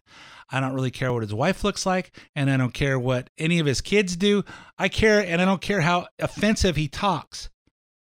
[0.50, 3.60] I don't really care what his wife looks like, and I don't care what any
[3.60, 4.44] of his kids do.
[4.76, 7.48] I care, and I don't care how offensive he talks.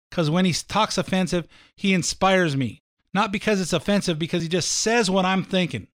[0.09, 2.81] Because when he talks offensive, he inspires me.
[3.13, 5.89] Not because it's offensive, because he just says what I'm thinking.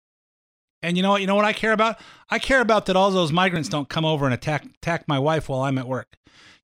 [0.82, 1.20] And you know what?
[1.20, 1.98] You know what I care about?
[2.30, 5.48] I care about that all those migrants don't come over and attack attack my wife
[5.48, 6.16] while I'm at work.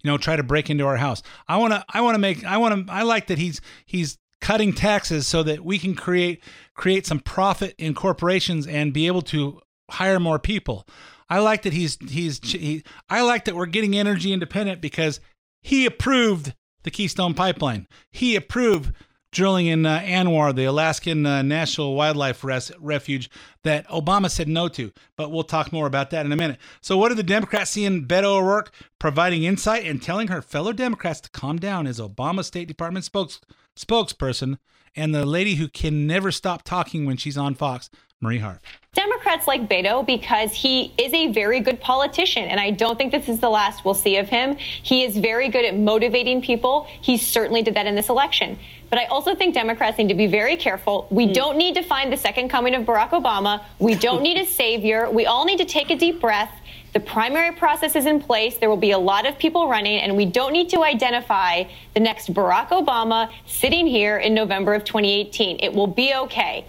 [0.02, 1.22] You know, try to break into our house.
[1.48, 4.18] I want to I want to make I want to I like that he's he's
[4.40, 6.42] cutting taxes so that we can create
[6.74, 10.86] create some profit in corporations and be able to hire more people.
[11.28, 15.20] I like that he's he's he, I like that we're getting energy independent because
[15.62, 17.88] he approved the Keystone Pipeline.
[18.12, 18.94] He approved
[19.34, 23.28] drilling in uh, ANWR, the Alaskan uh, National Wildlife Res- Refuge,
[23.62, 24.92] that Obama said no to.
[25.16, 26.58] But we'll talk more about that in a minute.
[26.80, 28.72] So, what do the Democrats see in Beto O'Rourke?
[28.98, 33.40] Providing insight and telling her fellow Democrats to calm down is Obama State Department spokes-
[33.76, 34.58] spokesperson
[34.96, 38.60] and the lady who can never stop talking when she's on Fox, Marie Harf.
[38.94, 43.28] Democrats like Beto because he is a very good politician, and I don't think this
[43.28, 44.56] is the last we'll see of him.
[44.56, 46.86] He is very good at motivating people.
[47.00, 48.58] He certainly did that in this election.
[48.94, 51.08] But I also think Democrats need to be very careful.
[51.10, 51.32] We hmm.
[51.32, 53.60] don't need to find the second coming of Barack Obama.
[53.80, 55.10] We don't need a savior.
[55.10, 56.52] We all need to take a deep breath.
[56.92, 58.56] The primary process is in place.
[58.58, 61.98] There will be a lot of people running, and we don't need to identify the
[61.98, 65.58] next Barack Obama sitting here in November of 2018.
[65.60, 66.64] It will be okay.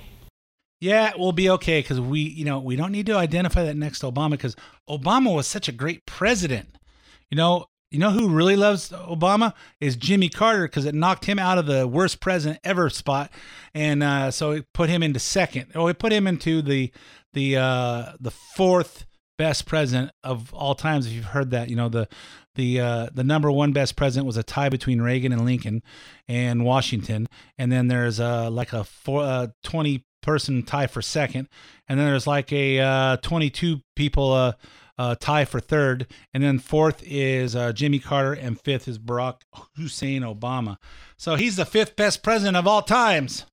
[0.82, 4.02] Yeah, we'll be okay because we, you know, we don't need to identify that next
[4.02, 4.56] Obama because
[4.90, 6.70] Obama was such a great president.
[7.30, 11.40] You know, you know who really loves Obama is Jimmy Carter because it knocked him
[11.40, 13.32] out of the worst president ever spot,
[13.74, 15.72] and uh, so it put him into second.
[15.76, 16.92] Oh, it put him into the
[17.32, 19.06] the uh, the fourth
[19.38, 21.08] best president of all times.
[21.08, 22.10] If you've heard that, you know the
[22.56, 25.82] the uh, the number one best president was a tie between Reagan and Lincoln
[26.28, 31.48] and Washington, and then there's uh, like a four, uh, twenty person tie for second,
[31.88, 34.54] and then there's like a uh, 22 people uh,
[34.98, 39.42] uh, tie for third, and then fourth is uh, Jimmy Carter, and fifth is Barack
[39.76, 40.78] Hussein Obama.
[41.18, 43.46] So he's the fifth best president of all times.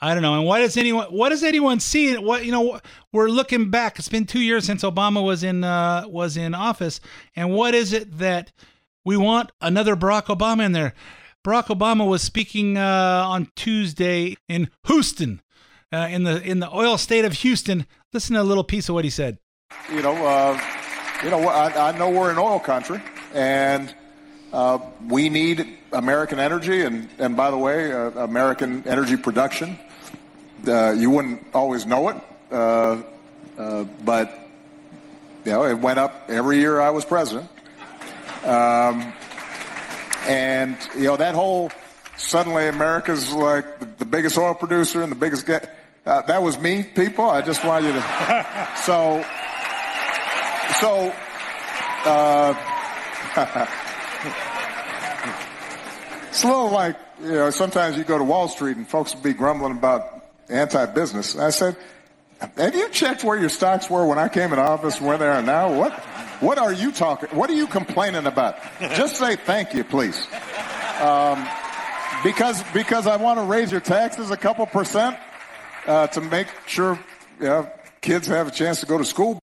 [0.00, 0.34] I don't know.
[0.34, 2.16] And what does anyone what does anyone see?
[2.16, 2.80] What you know,
[3.12, 3.98] we're looking back.
[3.98, 7.00] It's been two years since Obama was in uh, was in office,
[7.36, 8.52] and what is it that
[9.04, 10.94] we want another Barack Obama in there?
[11.46, 15.42] Barack Obama was speaking uh, on Tuesday in Houston,
[15.92, 17.86] uh, in the in the oil state of Houston.
[18.12, 19.38] Listen to a little piece of what he said.
[19.92, 20.60] You know, uh,
[21.22, 23.00] you know, I, I know we're an oil country,
[23.34, 23.94] and
[24.52, 29.78] uh, we need American energy, and and by the way, uh, American energy production.
[30.66, 32.16] Uh, you wouldn't always know it,
[32.50, 33.02] uh,
[33.58, 34.32] uh, but
[35.44, 37.50] you know, it went up every year I was president.
[38.44, 39.12] Um,
[40.26, 41.70] and you know that whole
[42.16, 45.60] suddenly America's like the, the biggest oil producer and the biggest ga-
[46.06, 47.28] uh, that was me, people.
[47.28, 48.68] I just want you to.
[48.84, 49.24] So,
[50.80, 51.12] so.
[52.06, 52.54] Uh,
[56.28, 57.50] it's a little like you know.
[57.50, 61.36] Sometimes you go to Wall Street and folks will be grumbling about anti-business.
[61.36, 61.76] I said,
[62.56, 65.26] "Have you checked where your stocks were when I came in office, and where they
[65.26, 65.72] are now?
[65.72, 65.92] What,
[66.40, 67.30] what are you talking?
[67.30, 68.58] What are you complaining about?
[68.80, 70.26] Just say thank you, please."
[71.00, 71.44] Um,
[72.22, 75.16] because because I want to raise your taxes a couple percent
[75.86, 76.98] uh, to make sure
[77.40, 79.38] you know, kids have a chance to go to school.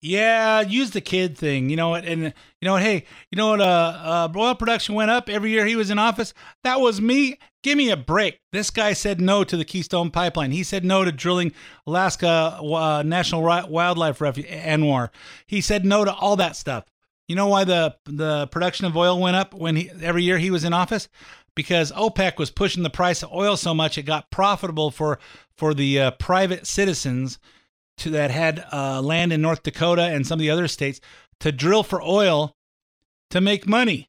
[0.00, 1.70] Yeah, use the kid thing.
[1.70, 2.04] You know what?
[2.04, 2.82] And you know what?
[2.82, 3.60] Hey, you know what?
[3.60, 6.32] Uh, uh, oil production went up every year he was in office.
[6.62, 7.38] That was me.
[7.64, 8.38] Give me a break.
[8.52, 10.52] This guy said no to the Keystone Pipeline.
[10.52, 11.52] He said no to drilling
[11.84, 15.08] Alaska uh, National Wildlife Refuge, ANWR.
[15.48, 16.84] He said no to all that stuff.
[17.26, 20.52] You know why the the production of oil went up when he, every year he
[20.52, 21.08] was in office?
[21.56, 25.18] Because OPEC was pushing the price of oil so much it got profitable for
[25.56, 27.40] for the uh, private citizens
[27.98, 31.00] to that had uh, land in North Dakota and some of the other states
[31.40, 32.56] to drill for oil
[33.30, 34.08] to make money.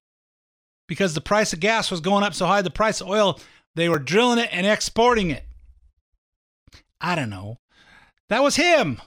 [0.87, 3.39] Because the price of gas was going up so high, the price of oil
[3.75, 5.45] they were drilling it and exporting it.
[6.99, 7.59] I don't know.
[8.29, 9.01] That was him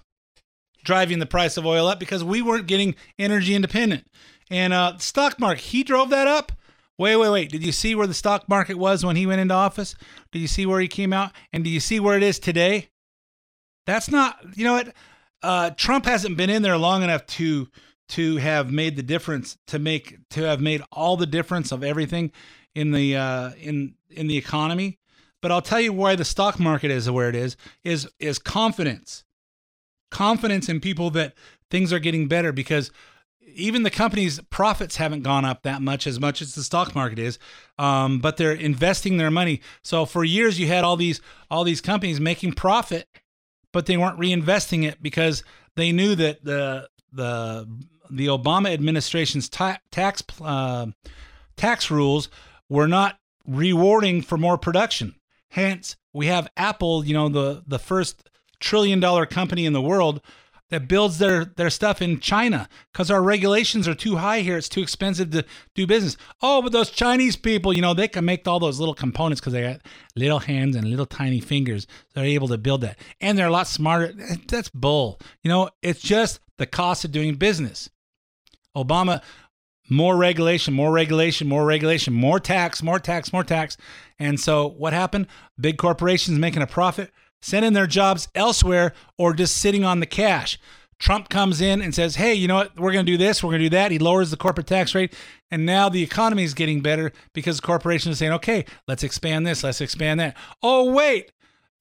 [0.84, 4.06] driving the price of oil up because we weren't getting energy independent.
[4.50, 6.52] And uh, stock market, he drove that up.
[6.98, 7.50] Wait, wait, wait.
[7.50, 9.94] Did you see where the stock market was when he went into office?
[10.30, 11.32] Did you see where he came out?
[11.52, 12.90] And do you see where it is today?
[13.86, 14.92] That's not, you know what?
[15.42, 17.68] Uh, Trump hasn't been in there long enough to
[18.08, 22.30] to have made the difference to make to have made all the difference of everything
[22.74, 24.98] in the uh, in in the economy.
[25.40, 29.24] But I'll tell you why the stock market is where it is is is confidence
[30.12, 31.34] confidence in people that
[31.70, 32.92] things are getting better because
[33.54, 37.18] even the company's profits haven't gone up that much as much as the stock market
[37.18, 37.38] is
[37.78, 41.20] um, but they're investing their money so for years you had all these
[41.50, 43.08] all these companies making profit
[43.72, 45.42] but they weren't reinvesting it because
[45.76, 47.68] they knew that the the
[48.10, 50.86] the Obama administration's ta- tax uh,
[51.56, 52.28] tax rules
[52.68, 55.14] were not rewarding for more production.
[55.50, 58.28] Hence we have Apple you know the the first
[58.60, 60.20] trillion dollar company in the world
[60.72, 64.56] that builds their their stuff in China because our regulations are too high here.
[64.56, 65.44] It's too expensive to
[65.74, 66.16] do business.
[66.40, 69.52] Oh, but those Chinese people, you know, they can make all those little components because
[69.52, 69.82] they got
[70.16, 71.86] little hands and little tiny fingers.
[72.14, 74.14] They're able to build that, and they're a lot smarter.
[74.48, 75.20] That's bull.
[75.42, 77.90] You know, it's just the cost of doing business.
[78.74, 79.22] Obama,
[79.90, 83.76] more regulation, more regulation, more regulation, more tax, more tax, more tax,
[84.18, 85.26] and so what happened?
[85.60, 87.10] Big corporations making a profit
[87.43, 90.59] sending their jobs elsewhere or just sitting on the cash.
[90.99, 92.78] Trump comes in and says, hey, you know what?
[92.78, 93.43] We're going to do this.
[93.43, 93.90] We're going to do that.
[93.90, 95.12] He lowers the corporate tax rate.
[95.51, 99.64] And now the economy is getting better because corporations are saying, okay, let's expand this.
[99.64, 100.36] Let's expand that.
[100.62, 101.32] Oh, wait.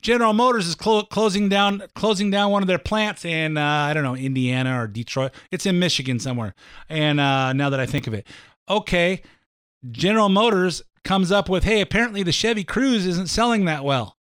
[0.01, 3.93] General Motors is clo- closing down closing down one of their plants in uh, I
[3.93, 5.31] don't know Indiana or Detroit.
[5.51, 6.55] It's in Michigan somewhere.
[6.89, 8.25] And uh, now that I think of it,
[8.67, 9.21] okay,
[9.91, 14.17] General Motors comes up with, hey, apparently the Chevy Cruze isn't selling that well.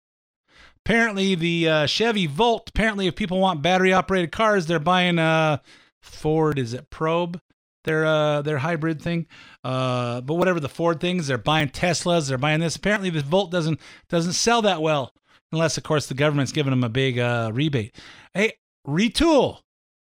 [0.91, 2.68] Apparently, the uh, Chevy Volt.
[2.70, 5.57] Apparently, if people want battery operated cars, they're buying a uh,
[6.03, 6.59] Ford.
[6.59, 7.41] Is it Probe?
[7.84, 9.28] Their uh, their hybrid thing.
[9.62, 12.28] Uh, but whatever the Ford things, they're buying Teslas.
[12.28, 12.74] They're buying this.
[12.74, 13.78] Apparently, the Volt doesn't
[14.09, 15.14] doesn't sell that well,
[15.53, 17.95] unless of course the government's giving them a big uh, rebate.
[18.34, 19.61] Hey, retool.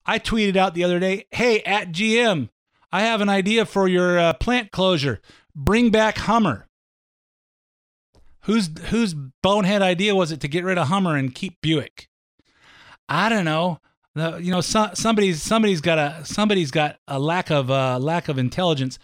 [0.05, 1.25] I tweeted out the other day.
[1.31, 2.49] Hey, at GM,
[2.91, 5.19] I have an idea for your uh, plant closure.
[5.55, 6.64] Bring back Hummer.
[8.45, 12.09] Whose whose bonehead idea was it to get rid of Hummer and keep Buick?
[13.09, 13.79] I don't know.
[14.13, 18.29] The, you know, so, somebody's somebody's got a somebody's got a lack of uh, lack
[18.29, 18.99] of intelligence,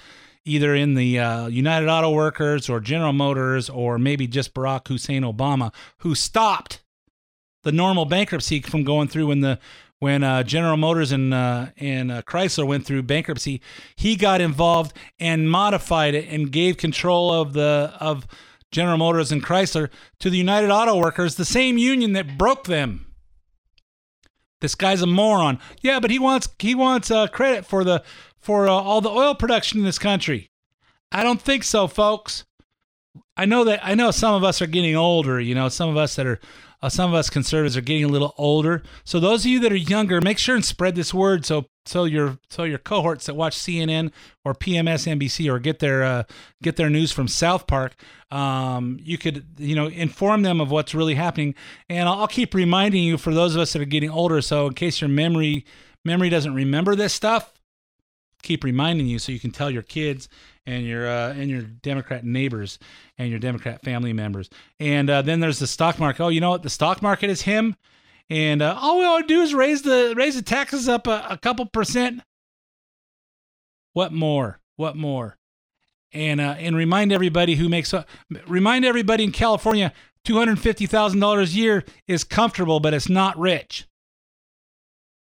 [0.46, 5.24] either in the uh, United Auto Workers or General Motors or maybe just Barack Hussein
[5.24, 6.84] Obama, who stopped
[7.64, 9.60] the normal bankruptcy from going through when the
[9.98, 13.60] when uh, General Motors and uh, and uh, Chrysler went through bankruptcy.
[13.96, 18.28] He got involved and modified it and gave control of the of
[18.72, 23.08] General Motors and Chrysler to the United Auto Workers, the same union that broke them.
[24.62, 25.60] This guy's a moron.
[25.82, 28.04] Yeah, but he wants he wants uh, credit for the
[28.40, 30.52] for uh, all the oil production in this country.
[31.12, 32.46] I don't think so, folks.
[33.36, 35.40] I know that I know some of us are getting older.
[35.40, 36.40] You know, some of us that are
[36.82, 38.82] uh, some of us conservatives are getting a little older.
[39.04, 42.04] So those of you that are younger, make sure and spread this word so so
[42.04, 44.12] your so your cohorts that watch CNN
[44.46, 46.24] or PMSNBC or get their uh,
[46.62, 47.96] get their news from South Park,
[48.30, 51.56] um, you could you know inform them of what's really happening.
[51.90, 54.42] And I'll, I'll keep reminding you for those of us that are getting older.
[54.42, 55.66] So in case your memory
[56.04, 57.54] memory doesn't remember this stuff,
[58.42, 60.30] keep reminding you so you can tell your kids
[60.66, 62.80] and your uh, and your Democrat neighbors
[63.18, 64.50] and your Democrat family members.
[64.80, 66.24] And uh, then there's the stock market.
[66.24, 66.64] Oh, you know what?
[66.64, 67.76] The stock market is him
[68.32, 71.28] and uh, all we ought to do is raise the raise the taxes up a,
[71.32, 72.22] a couple percent.
[73.92, 74.62] What more?
[74.78, 75.38] What more?
[76.14, 78.06] And uh, and remind everybody who makes uh,
[78.48, 79.92] remind everybody in California,
[80.24, 83.86] two hundred fifty thousand dollars a year is comfortable, but it's not rich.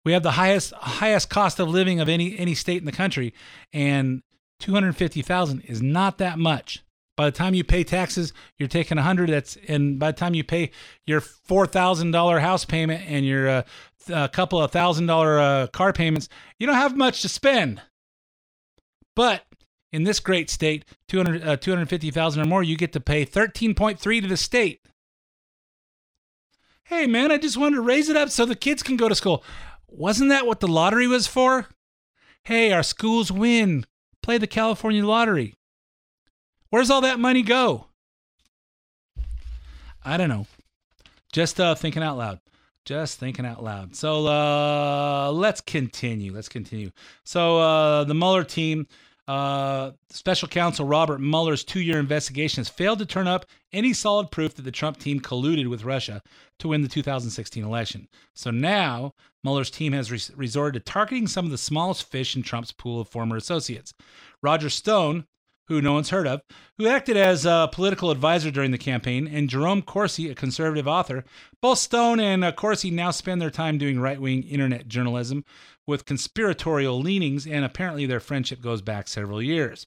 [0.05, 3.34] We have the highest highest cost of living of any any state in the country,
[3.73, 4.21] and
[4.62, 6.84] two hundred fifty thousand is not that much.
[7.18, 9.30] By the time you pay taxes, you're taking a hundred.
[9.30, 10.72] That's and by the time you pay
[11.05, 13.64] your four thousand dollar house payment and your uh,
[14.09, 17.82] a couple of thousand dollar uh, car payments, you don't have much to spend.
[19.16, 19.43] But
[19.91, 24.28] in this great state, 200, uh, 250,000 or more, you get to pay 13.3 to
[24.28, 24.80] the state.
[26.86, 29.16] Hey man, I just wanted to raise it up so the kids can go to
[29.16, 29.43] school.
[29.88, 31.68] Wasn't that what the lottery was for?
[32.43, 33.86] Hey, our schools win.
[34.24, 35.55] Play the California lottery.
[36.69, 37.88] Where's all that money go?
[40.03, 40.47] I don't know.
[41.32, 42.39] Just uh, thinking out loud.
[42.86, 43.95] Just thinking out loud.
[43.95, 46.34] So uh, let's continue.
[46.34, 46.91] Let's continue.
[47.24, 48.88] So uh, the Mueller team,
[49.32, 54.29] uh, special counsel Robert Mueller's two year investigation has failed to turn up any solid
[54.29, 56.21] proof that the Trump team colluded with Russia
[56.59, 58.09] to win the 2016 election.
[58.36, 62.43] So now Mueller's team has res- resorted to targeting some of the smallest fish in
[62.43, 63.93] Trump's pool of former associates.
[64.43, 65.25] Roger Stone,
[65.69, 66.41] who no one's heard of,
[66.77, 71.23] who acted as a political advisor during the campaign, and Jerome Corsi, a conservative author.
[71.61, 75.45] Both Stone and uh, Corsi now spend their time doing right wing internet journalism
[75.91, 79.85] with conspiratorial leanings, and apparently their friendship goes back several years.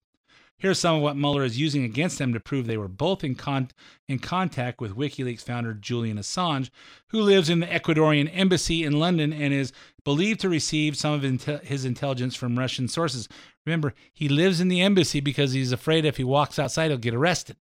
[0.56, 3.34] Here's some of what Mueller is using against them to prove they were both in,
[3.34, 3.70] con-
[4.08, 6.70] in contact with WikiLeaks founder Julian Assange,
[7.08, 9.72] who lives in the Ecuadorian embassy in London and is
[10.04, 13.28] believed to receive some of intel- his intelligence from Russian sources.
[13.66, 17.14] Remember, he lives in the embassy because he's afraid if he walks outside, he'll get
[17.14, 17.56] arrested.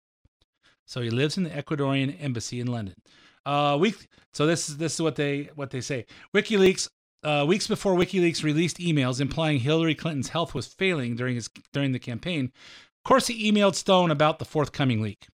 [0.85, 2.95] So he lives in the Ecuadorian embassy in London.
[3.45, 4.07] Uh, week.
[4.33, 6.05] So this is this is what they what they say.
[6.35, 6.89] WikiLeaks
[7.23, 11.91] uh, weeks before WikiLeaks released emails implying Hillary Clinton's health was failing during his during
[11.91, 12.51] the campaign,
[13.03, 15.27] Corsi emailed Stone about the forthcoming leak.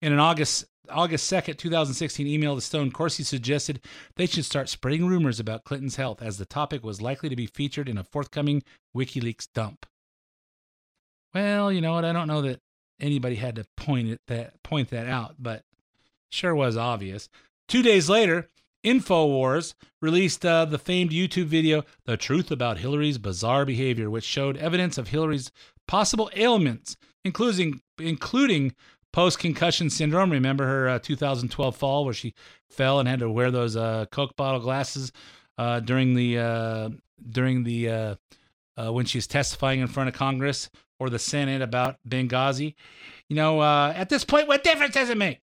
[0.00, 3.80] In an August August 2nd, 2016 email to Stone, Corsi suggested
[4.16, 7.46] they should start spreading rumors about Clinton's health as the topic was likely to be
[7.46, 8.62] featured in a forthcoming
[8.96, 9.86] WikiLeaks dump.
[11.34, 12.04] Well, you know what?
[12.04, 12.60] I don't know that
[13.00, 15.64] anybody had to point that point that out, but
[16.30, 17.28] sure was obvious.
[17.68, 18.48] Two days later,
[18.84, 24.56] InfoWars released uh, the famed YouTube video, The Truth About Hillary's Bizarre Behavior, which showed
[24.56, 25.50] evidence of Hillary's
[25.86, 28.74] possible ailments, including, including
[29.12, 30.30] post concussion syndrome.
[30.30, 32.34] Remember her uh, 2012 fall where she
[32.70, 35.12] fell and had to wear those uh, Coke bottle glasses
[35.58, 36.88] uh, during the, uh,
[37.30, 38.16] during the
[38.76, 42.74] uh, when she was testifying in front of Congress or the Senate about Benghazi.
[43.28, 45.40] You know, at this point, what difference does it make?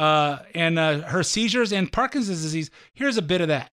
[0.00, 2.70] Uh, and uh, her seizures and Parkinson's disease.
[2.94, 3.70] Here's a bit of that.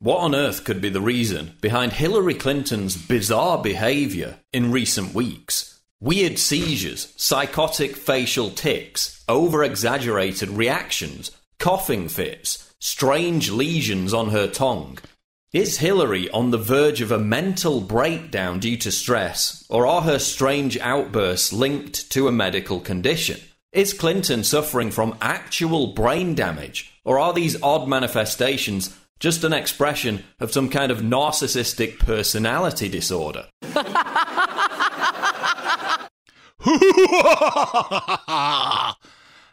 [0.00, 5.80] What on earth could be the reason behind Hillary Clinton's bizarre behavior in recent weeks?
[5.98, 14.98] Weird seizures, psychotic facial tics, over exaggerated reactions, coughing fits, strange lesions on her tongue.
[15.54, 20.18] Is Hillary on the verge of a mental breakdown due to stress, or are her
[20.18, 23.40] strange outbursts linked to a medical condition?
[23.72, 30.24] Is Clinton suffering from actual brain damage, or are these odd manifestations just an expression
[30.38, 33.48] of some kind of narcissistic personality disorder?
[33.62, 33.68] I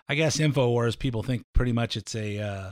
[0.10, 2.72] guess Infowars people think pretty much it's a uh,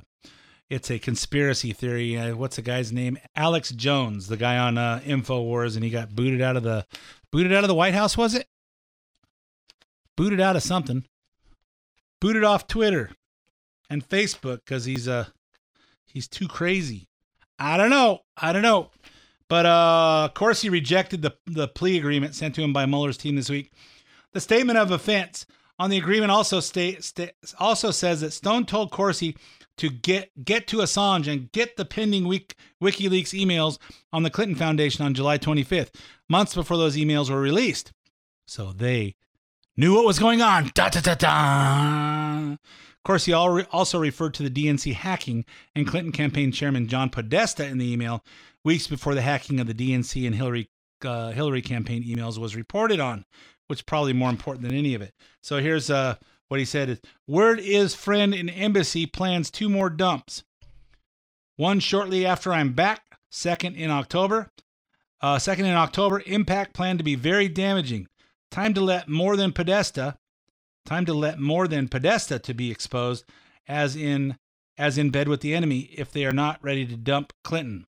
[0.69, 2.17] it's a conspiracy theory.
[2.17, 3.17] Uh, what's the guy's name?
[3.37, 6.85] Alex Jones, the guy on uh, Infowars, and he got booted out of the
[7.31, 8.17] booted out of the White House.
[8.17, 8.49] Was it
[10.17, 11.05] booted out of something?
[12.19, 13.11] Booted off Twitter
[13.89, 15.25] and Facebook because he's uh
[16.05, 17.07] he's too crazy.
[17.59, 18.19] I don't know.
[18.35, 18.91] I don't know.
[19.49, 23.17] But uh, of course, he rejected the the plea agreement sent to him by Mueller's
[23.17, 23.71] team this week.
[24.33, 25.45] The statement of offense
[25.79, 29.37] on the agreement also state, sta- also says that Stone told Corsi
[29.77, 33.77] to get get to Assange and get the pending week, WikiLeaks emails
[34.11, 35.93] on the Clinton Foundation on July 25th,
[36.29, 37.93] months before those emails were released.
[38.47, 39.15] So they
[39.77, 40.71] knew what was going on.
[40.73, 42.53] Da da da da.
[42.53, 47.65] Of course, he also referred to the DNC hacking and Clinton campaign chairman John Podesta
[47.65, 48.23] in the email
[48.65, 50.69] weeks before the hacking of the DNC and Hillary
[51.05, 53.23] uh, Hillary campaign emails was reported on,
[53.67, 55.13] which is probably more important than any of it.
[55.41, 56.15] So here's uh,
[56.47, 60.43] what he said: "Word is, friend in embassy plans two more dumps.
[61.55, 63.03] One shortly after I'm back.
[63.29, 64.51] Second in October.
[65.21, 66.21] Uh, second in October.
[66.25, 68.07] Impact plan to be very damaging.
[68.51, 70.17] Time to let more than Podesta,
[70.85, 73.25] time to let more than Podesta to be exposed
[73.67, 74.37] as in
[74.77, 77.85] as in bed with the enemy if they are not ready to dump Clinton,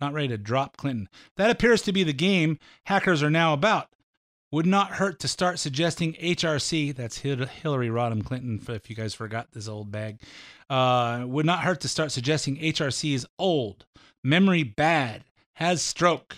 [0.00, 1.08] not ready to drop Clinton.
[1.36, 3.88] That appears to be the game hackers are now about.
[4.50, 9.52] Would not hurt to start suggesting HRC, that's Hillary Rodham Clinton, if you guys forgot
[9.52, 10.20] this old bag.
[10.68, 13.86] Uh, would not hurt to start suggesting HRC is old,
[14.22, 15.24] memory bad,
[15.56, 16.36] has stroke.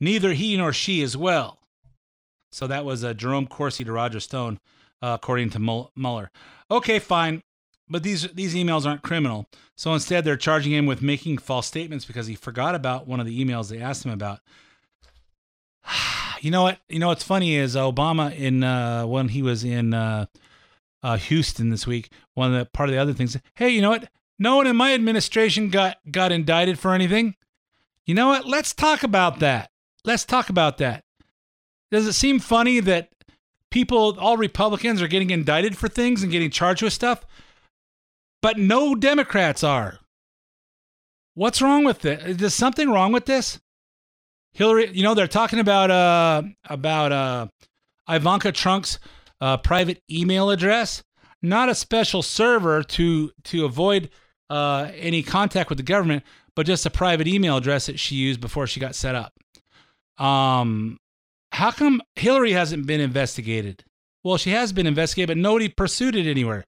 [0.00, 1.60] Neither he nor she is well.
[2.56, 4.60] So that was uh, Jerome Corsi to Roger Stone,
[5.02, 5.58] uh, according to
[5.94, 6.30] Mueller.
[6.70, 7.42] Okay, fine.
[7.86, 9.46] But these these emails aren't criminal.
[9.76, 13.26] So instead, they're charging him with making false statements because he forgot about one of
[13.26, 14.40] the emails they asked him about.
[16.40, 16.78] you know what?
[16.88, 20.24] You know what's funny is Obama in uh, when he was in uh,
[21.02, 22.10] uh, Houston this week.
[22.32, 23.36] One of the part of the other things.
[23.54, 24.08] Hey, you know what?
[24.38, 27.36] No one in my administration got got indicted for anything.
[28.06, 28.46] You know what?
[28.46, 29.70] Let's talk about that.
[30.06, 31.02] let's talk about that.
[31.90, 33.10] Does it seem funny that
[33.70, 37.24] people, all Republicans, are getting indicted for things and getting charged with stuff,
[38.42, 40.00] but no Democrats are?
[41.34, 42.20] What's wrong with it?
[42.22, 43.60] Is there something wrong with this?
[44.52, 47.46] Hillary, you know, they're talking about uh about uh
[48.08, 48.98] Ivanka Trump's
[49.40, 51.02] uh, private email address,
[51.42, 54.10] not a special server to to avoid
[54.48, 56.22] uh, any contact with the government,
[56.54, 59.32] but just a private email address that she used before she got set up.
[60.24, 60.98] Um,
[61.56, 63.82] how come Hillary hasn't been investigated?
[64.22, 66.66] Well, she has been investigated, but nobody pursued it anywhere.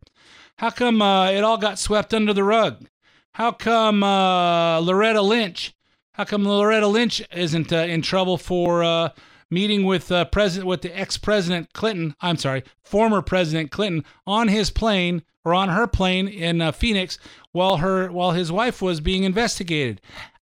[0.57, 2.87] How come uh, it all got swept under the rug?
[3.35, 5.75] How come uh, Loretta Lynch?
[6.13, 9.11] How come Loretta Lynch isn't uh, in trouble for uh,
[9.51, 12.15] meeting with uh, president with the ex-president Clinton?
[12.23, 17.19] I'm sorry, former President Clinton on his plane or on her plane in uh, Phoenix
[17.53, 20.01] while her while his wife was being investigated.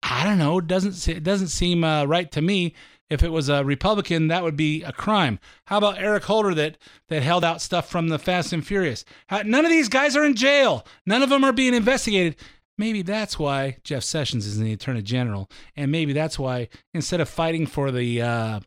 [0.00, 0.58] I don't know.
[0.58, 2.74] It doesn't it doesn't seem right to me.
[3.10, 5.38] If it was a Republican, that would be a crime.
[5.66, 6.76] How about Eric Holder that
[7.08, 9.04] that held out stuff from the Fast and Furious?
[9.28, 10.86] How, none of these guys are in jail.
[11.06, 12.36] None of them are being investigated.
[12.76, 17.28] Maybe that's why Jeff Sessions is the Attorney General, and maybe that's why instead of
[17.28, 18.60] fighting for the uh,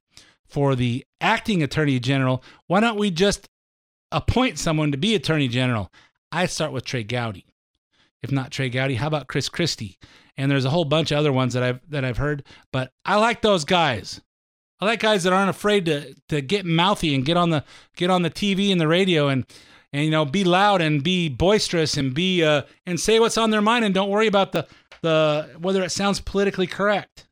[0.48, 3.48] for the acting Attorney General, why don't we just
[4.12, 5.92] appoint someone to be Attorney General?
[6.32, 7.46] I start with Trey Gowdy.
[8.22, 9.98] If not Trey Gowdy, how about Chris Christie?
[10.36, 13.16] And there's a whole bunch of other ones that I've that I've heard, but I
[13.18, 14.20] like those guys.
[14.82, 17.64] I like guys that aren't afraid to to get mouthy and get on the
[17.96, 19.46] get on the TV and the radio and
[19.94, 23.52] and you know be loud and be boisterous and be uh and say what's on
[23.52, 24.68] their mind and don't worry about the
[25.02, 27.28] the whether it sounds politically correct.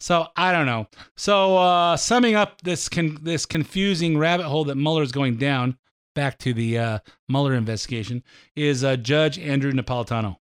[0.00, 0.88] So I don't know.
[1.16, 5.78] So uh, summing up this con- this confusing rabbit hole that Mueller's going down,
[6.14, 6.98] back to the uh,
[7.28, 8.22] Mueller investigation,
[8.54, 10.36] is uh, Judge Andrew Napolitano.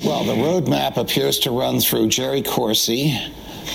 [0.00, 3.18] Well, the roadmap appears to run through Jerry Corsi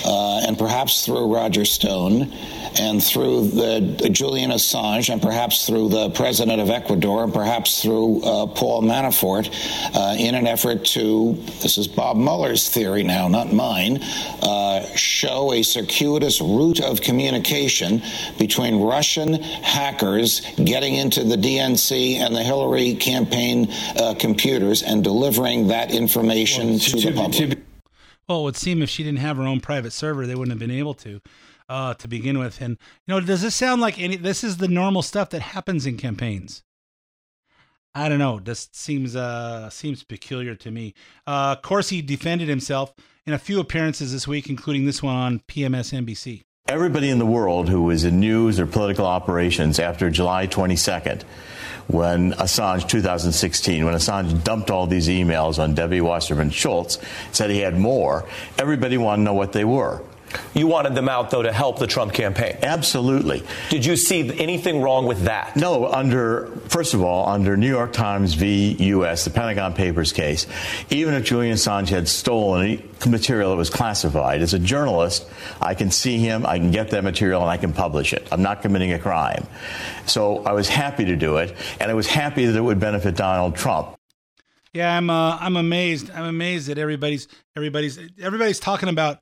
[0.06, 2.32] uh, and perhaps through Roger Stone
[2.80, 8.22] and through the, Julian Assange and perhaps through the president of Ecuador and perhaps through
[8.24, 9.50] uh, Paul Manafort
[9.96, 14.00] uh, in an effort to, this is Bob Mueller's theory now, not mine,
[14.42, 18.02] uh, show a circuitous route of communication
[18.38, 23.68] between Russian hackers getting into the DNC and the Hillary campaign
[23.98, 27.50] uh, computers and delivering that information well, to, to, the public.
[27.50, 27.62] To,
[28.28, 30.60] well, it would seem if she didn't have her own private server, they wouldn't have
[30.60, 31.22] been able to
[31.72, 32.62] uh, to begin with.
[32.62, 34.18] And you know, does this sound like any?
[34.18, 36.64] This is the normal stuff that happens in campaigns.
[37.96, 38.40] I don't know.
[38.40, 40.94] This seems uh seems peculiar to me.
[41.26, 42.94] Uh, Corsi defended himself
[43.26, 46.44] in a few appearances this week, including this one on PMSNBC.
[46.68, 51.24] Everybody in the world who was in news or political operations after July 22nd,
[51.88, 56.98] when Assange, 2016, when Assange dumped all these emails on Debbie Wasserman Schultz,
[57.34, 58.26] said he had more,
[58.58, 60.02] everybody wanted to know what they were.
[60.54, 62.58] You wanted them out, though, to help the Trump campaign.
[62.62, 63.44] Absolutely.
[63.70, 65.56] Did you see anything wrong with that?
[65.56, 65.88] No.
[65.88, 68.76] Under, first of all, under New York Times v.
[68.80, 70.48] U.S., the Pentagon Papers case,
[70.90, 75.28] even if Julian Assange had stolen material that was classified, as a journalist,
[75.60, 78.28] I can see him, I can get that material, and I can publish it.
[78.32, 79.48] I'm not committing a crime.
[80.06, 83.16] So I was happy to do it, and I was happy that it would benefit
[83.16, 83.98] Donald Trump.
[84.74, 85.10] Yeah, I'm.
[85.10, 86.10] Uh, I'm amazed.
[86.12, 87.28] I'm amazed that everybody's
[87.58, 89.20] everybody's everybody's talking about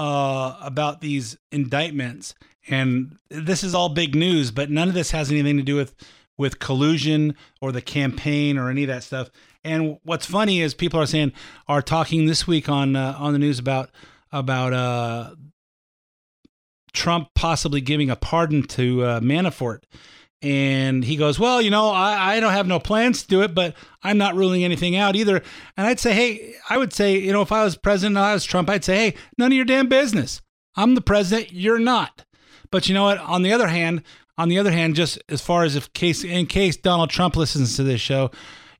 [0.00, 2.34] uh, about these indictments,
[2.66, 5.94] and this is all big news, but none of this has anything to do with
[6.38, 9.28] with collusion or the campaign or any of that stuff.
[9.62, 11.32] And what's funny is people are saying
[11.68, 13.90] are talking this week on uh, on the news about
[14.32, 15.34] about uh,
[16.94, 19.82] Trump possibly giving a pardon to uh, Manafort
[20.42, 23.54] and he goes, Well, you know, I, I don't have no plans to do it,
[23.54, 25.42] but I'm not ruling anything out either.
[25.76, 28.34] And I'd say, Hey, I would say, you know, if I was president and I
[28.34, 30.40] was Trump, I'd say, Hey, none of your damn business.
[30.76, 31.52] I'm the president.
[31.52, 32.24] You're not.
[32.70, 33.18] But you know what?
[33.18, 34.02] On the other hand,
[34.38, 37.76] on the other hand, just as far as if case in case Donald Trump listens
[37.76, 38.30] to this show,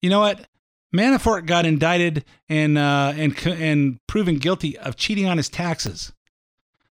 [0.00, 0.46] you know what?
[0.94, 6.12] Manafort got indicted and uh, and and proven guilty of cheating on his taxes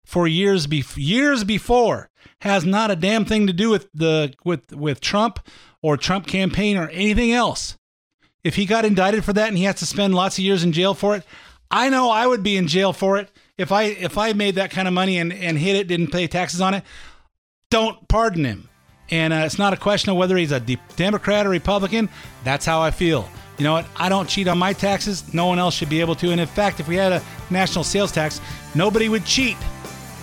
[0.06, 2.10] for years be- years before
[2.42, 5.40] has not a damn thing to do with the with with Trump
[5.82, 7.78] or Trump campaign or anything else.
[8.44, 10.72] If he got indicted for that and he has to spend lots of years in
[10.72, 11.24] jail for it,
[11.70, 14.72] I know I would be in jail for it if I if I made that
[14.72, 16.84] kind of money and and hid it, didn't pay taxes on it.
[17.70, 18.70] Don't pardon him.
[19.10, 20.60] And uh, it's not a question of whether he's a
[20.96, 22.10] Democrat or Republican.
[22.44, 23.28] That's how I feel.
[23.58, 23.86] You know what?
[23.96, 25.34] I don't cheat on my taxes.
[25.34, 26.32] No one else should be able to.
[26.32, 28.40] And in fact, if we had a national sales tax,
[28.76, 29.58] nobody would cheat.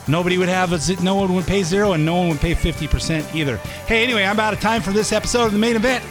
[0.07, 3.35] Nobody would have a, no one would pay zero and no one would pay 50%
[3.35, 3.57] either.
[3.87, 6.05] Hey, anyway, I'm out of time for this episode of the main event.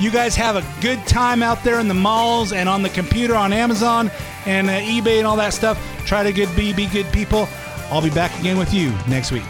[0.00, 3.34] You guys have a good time out there in the malls and on the computer
[3.34, 4.10] on Amazon
[4.46, 5.80] and uh, eBay and all that stuff.
[6.06, 7.48] Try to good be be good people.
[7.90, 9.44] I'll be back again with you next week.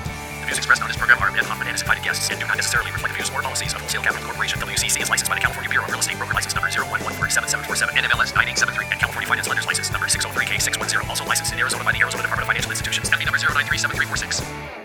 [0.53, 3.17] Views expressed on this program are of and invited guests and do not necessarily reflect
[3.17, 4.61] the views or policies of Wholesale Capital Corporation.
[4.61, 8.37] WCC is licensed by the California Bureau of Real Estate Broker License Number 011477747 NMLS
[8.37, 11.09] 9873 and California Finance Lenders License Number 603K610.
[11.09, 13.09] Also licensed in Arizona by the Arizona Department of Financial Institutions.
[13.09, 14.82] MD number 0937346.